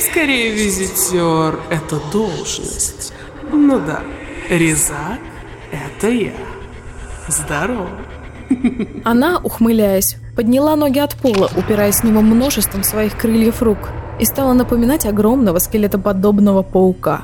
[0.00, 3.12] Скорее, визитер– это должность.
[3.52, 4.02] Ну да,
[4.48, 5.18] резак–
[5.72, 6.32] это я.
[7.28, 7.88] Здорово.
[9.04, 13.88] Она, ухмыляясь, подняла ноги от пола, упираясь в него множеством своих крыльев рук,
[14.20, 17.22] и стала напоминать огромного скелетоподобного паука.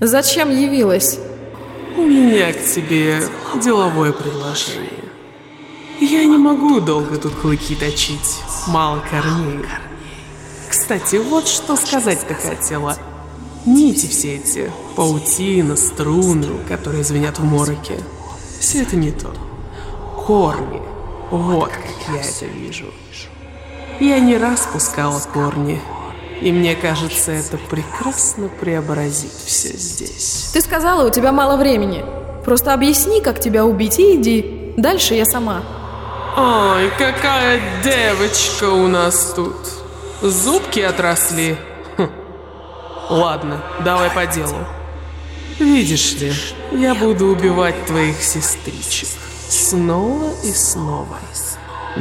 [0.00, 1.18] «Зачем явилась?»
[1.96, 3.20] У меня к тебе
[3.62, 4.99] деловое предложение.
[6.00, 9.66] Я не могу долго тут клыки точить, мало корней.
[10.66, 12.96] Кстати, вот что сказать-то хотела.
[13.66, 18.00] Нити все эти, паутина, струны, которые звенят в мороке.
[18.58, 19.30] Все это не то.
[20.26, 20.80] Корни.
[21.30, 22.86] Вот как я это вижу.
[24.00, 25.82] Я не раз пускала корни,
[26.40, 30.48] и мне кажется, это прекрасно преобразит все здесь.
[30.54, 32.02] Ты сказала, у тебя мало времени.
[32.46, 34.72] Просто объясни, как тебя убить, и иди.
[34.78, 35.62] Дальше я сама.
[36.42, 39.56] Ой, какая девочка у нас тут.
[40.22, 41.58] Зубки отросли.
[41.98, 42.08] Хм.
[43.10, 44.56] Ладно, давай по делу.
[45.58, 46.32] Видишь ли,
[46.72, 49.08] я буду убивать твоих сестричек.
[49.50, 51.18] Снова и снова.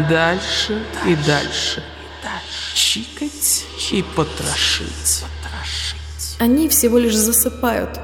[0.10, 1.84] Дальше и дальше.
[2.74, 5.26] Чикать и потрошить.
[6.40, 8.00] Они всего лишь засыпают.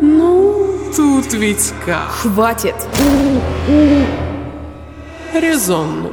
[0.00, 2.10] Ну, тут ведь как.
[2.12, 2.76] Хватит.
[5.34, 6.12] Резонно.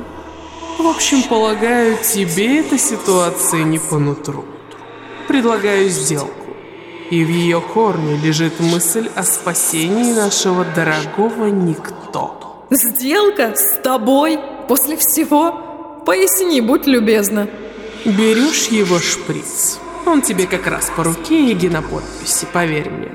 [0.77, 4.43] В общем, полагаю, тебе эта ситуация не по нутру.
[5.27, 6.45] Предлагаю сделку.
[7.09, 12.65] И в ее корне лежит мысль о спасении нашего дорогого никто.
[12.69, 13.53] Сделка?
[13.55, 14.39] С тобой?
[14.67, 16.01] После всего?
[16.05, 17.47] Поясни, будь любезна.
[18.03, 19.79] Берешь его шприц.
[20.05, 23.11] Он тебе как раз по руке и геноподписи, поверь мне.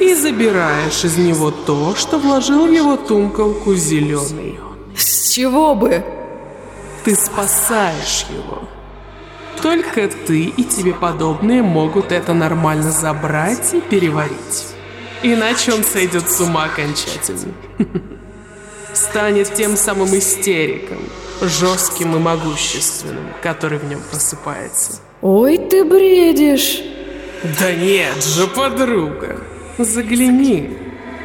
[0.00, 4.58] И забираешь из него то, что вложил в его тумкалку зеленый.
[4.96, 6.04] С чего бы?
[7.04, 8.68] Ты спасаешь его.
[9.62, 14.74] Только ты и тебе подобные могут это нормально забрать и переварить.
[15.22, 17.52] Иначе он сойдет с ума окончательно.
[18.94, 20.98] Станет тем самым истериком,
[21.42, 25.00] жестким и могущественным, который в нем просыпается.
[25.20, 26.82] Ой, ты бредишь.
[27.58, 29.40] Да нет же, подруга.
[29.78, 30.76] Загляни,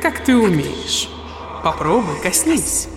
[0.01, 1.09] как ты умеешь.
[1.63, 2.89] Попробуй, коснись.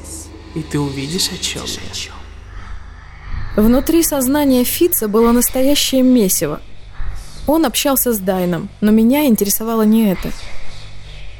[0.54, 3.62] И ты увидишь, о чем я.
[3.62, 6.60] Внутри сознания Фица было настоящее месиво.
[7.46, 10.30] Он общался с Дайном, но меня интересовало не это.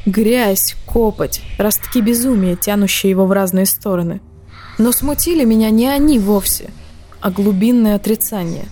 [0.04, 4.20] Грязь, копоть, ростки безумия, тянущие его в разные стороны.
[4.78, 6.70] Но смутили меня не они вовсе,
[7.20, 8.66] а глубинное отрицание.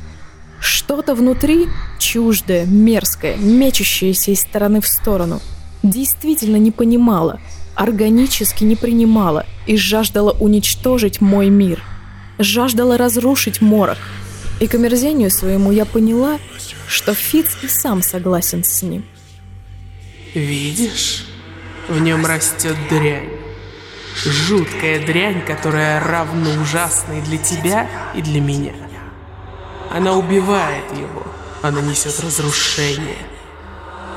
[0.60, 1.66] Что-то внутри
[1.98, 5.40] чуждое, мерзкое, мечущееся из стороны в сторону.
[5.82, 7.38] Действительно не понимала,
[7.76, 11.82] органически не принимала и жаждала уничтожить мой мир.
[12.38, 13.98] Жаждала разрушить морок.
[14.58, 16.38] И к омерзению своему я поняла,
[16.88, 19.04] что Фиц и сам согласен с ним.
[20.34, 21.26] Видишь?
[21.88, 23.30] В нем растет дрянь.
[24.24, 28.72] Жуткая дрянь, которая равно ужасной для тебя и для меня.
[29.90, 31.26] Она убивает его,
[31.62, 33.18] она несет разрушение.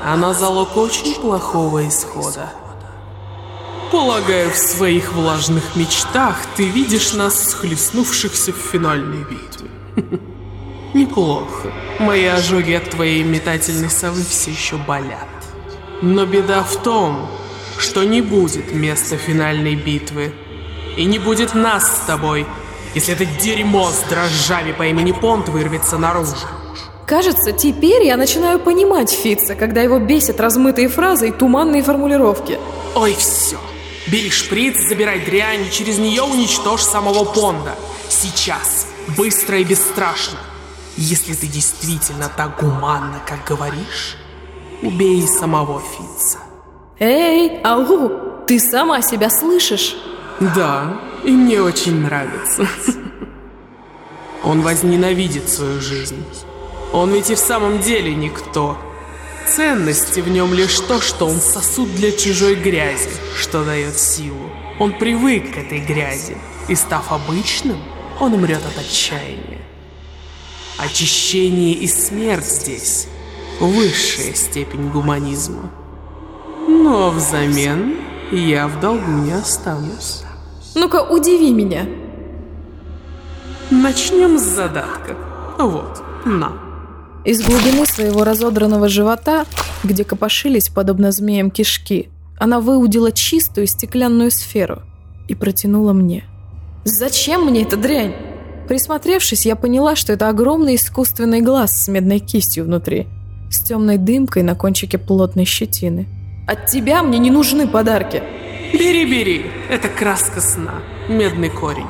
[0.04, 2.50] Она залог очень плохого исхода.
[3.90, 9.68] Полагаю, в своих влажных мечтах ты видишь нас схлестнувшихся в финальной битве.
[10.94, 11.72] Неплохо.
[11.98, 15.28] Мои ожоги от твоей метательной совы все еще болят.
[16.02, 17.28] Но беда в том,
[17.78, 20.32] что не будет места финальной битвы.
[20.96, 22.46] И не будет нас с тобой,
[22.94, 26.36] если это дерьмо с дрожжами по имени Понт вырвется наружу.
[27.06, 32.56] Кажется, теперь я начинаю понимать Фитца, когда его бесят размытые фразы и туманные формулировки.
[32.94, 33.58] Ой, все.
[34.06, 37.74] Бери шприц, забирай дрянь, и через нее уничтожь самого Понда.
[38.08, 38.86] Сейчас.
[39.16, 40.38] Быстро и бесстрашно.
[40.96, 44.16] Если ты действительно так гуманно, как говоришь,
[44.82, 46.38] убей самого Фитца.
[46.98, 49.96] Эй, ау, ты сама себя слышишь?
[50.40, 52.66] Да, и мне очень нравится.
[54.42, 56.24] Он возненавидит свою жизнь.
[56.92, 58.76] Он ведь и в самом деле никто.
[59.50, 64.48] Ценности в нем лишь то, что он сосуд для чужой грязи, что дает силу.
[64.78, 66.36] Он привык к этой грязи,
[66.68, 67.78] и став обычным,
[68.20, 69.58] он умрет от отчаяния.
[70.78, 73.08] Очищение и смерть здесь–
[73.60, 75.70] высшая степень гуманизма.
[76.68, 77.96] Но взамен
[78.30, 80.22] я в долгу не останусь.
[80.76, 81.86] Ну-ка, удиви меня.
[83.70, 85.16] Начнем с задатка.
[85.58, 86.69] Вот, на.
[87.24, 89.44] Из глубины своего разодранного живота,
[89.84, 92.08] где копошились, подобно змеям, кишки,
[92.38, 94.82] она выудила чистую стеклянную сферу
[95.28, 96.24] и протянула мне.
[96.84, 98.14] «Зачем мне эта дрянь?»
[98.68, 103.08] Присмотревшись, я поняла, что это огромный искусственный глаз с медной кистью внутри,
[103.50, 106.06] с темной дымкой на кончике плотной щетины.
[106.50, 108.22] От тебя мне не нужны подарки.
[108.72, 109.46] Бери, бери.
[109.68, 110.82] Это краска сна.
[111.08, 111.86] Медный корень.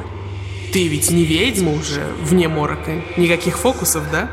[0.72, 2.92] Ты ведь не ведьма уже, вне морока.
[3.16, 4.30] Никаких фокусов, да?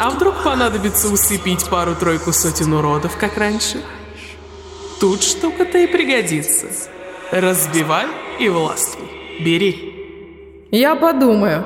[0.00, 3.82] А вдруг понадобится усыпить пару-тройку сотен уродов, как раньше?
[5.00, 6.66] Тут штука-то и пригодится.
[7.32, 8.06] Разбивай
[8.38, 9.08] и властвуй.
[9.40, 10.68] Бери.
[10.70, 11.64] Я подумаю.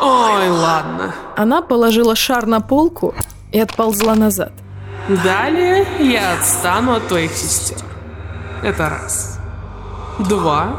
[0.00, 1.14] Ой, ладно.
[1.36, 3.14] Она положила шар на полку
[3.50, 4.52] и отползла назад.
[5.08, 7.78] Далее я отстану от твоих сестер.
[8.62, 9.38] Это раз.
[10.18, 10.76] Два.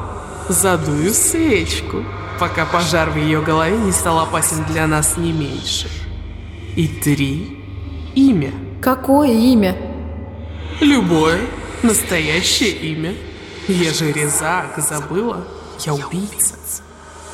[0.49, 2.03] Задую свечку,
[2.39, 5.89] пока пожар в ее голове не стал опасен для нас не меньше.
[6.77, 7.57] И три.
[8.13, 8.53] Имя.
[8.83, 9.75] Какое имя?
[10.79, 11.41] Любое.
[11.81, 13.15] Настоящее имя.
[13.67, 15.43] Я же резак, забыла?
[15.79, 16.53] Я убийца.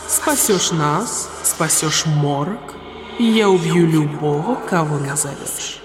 [0.08, 2.76] Спасешь нас, спасешь морок,
[3.20, 5.82] и я убью любого, кого назовешь.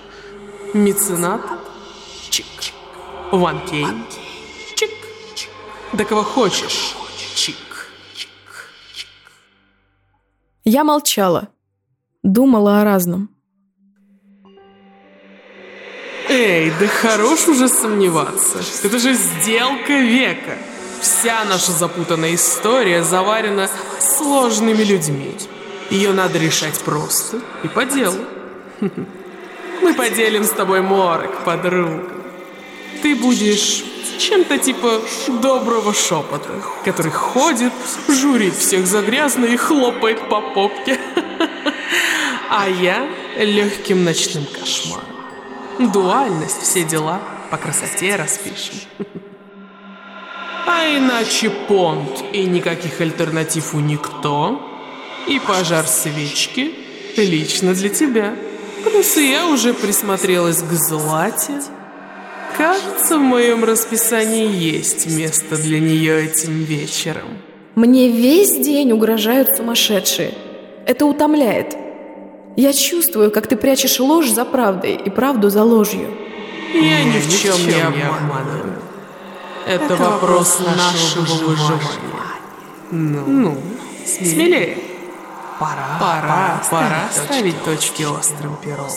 [0.72, 1.40] Меценат?
[2.30, 2.46] Чик.
[3.32, 4.04] Ван Кейн?
[4.76, 4.90] Чик.
[5.94, 6.94] Да кого хочешь?
[7.34, 7.90] Чик.
[10.64, 11.48] Я молчала.
[12.22, 13.30] Думала о разном.
[16.28, 18.58] Эй, да хорош уже сомневаться.
[18.82, 20.58] Это же сделка века.
[21.00, 25.34] Вся наша запутанная история заварена сложными людьми.
[25.90, 28.18] Ее надо решать просто и по делу.
[29.82, 32.12] Мы поделим с тобой морок, подруга.
[33.00, 33.84] Ты будешь
[34.18, 36.50] чем-то типа доброго шепота,
[36.84, 37.72] который ходит,
[38.08, 40.98] журит всех за грязно и хлопает по попке.
[42.50, 43.06] А я
[43.36, 45.07] легким ночным кошмаром.
[45.78, 47.20] Дуальность, все дела,
[47.50, 48.74] по красоте распишем.
[50.66, 54.60] А иначе понт и никаких альтернатив у никто.
[55.26, 56.74] И пожар свечки
[57.16, 58.34] лично для тебя.
[58.84, 61.60] Плюс я уже присмотрелась к злате.
[62.56, 67.38] Кажется, в моем расписании есть место для нее этим вечером.
[67.76, 70.34] Мне весь день угрожают сумасшедшие.
[70.86, 71.76] Это утомляет.
[72.59, 76.12] Я чувствую, как ты прячешь ложь за правдой и правду за ложью.
[76.74, 78.74] Я ни в чем не обманываю.
[79.64, 82.18] Это, Это вопрос нашего выживания.
[82.90, 83.62] Ну, ну
[84.04, 84.76] смелее.
[85.61, 88.90] Пора, пора, пора ставить точки острым пером.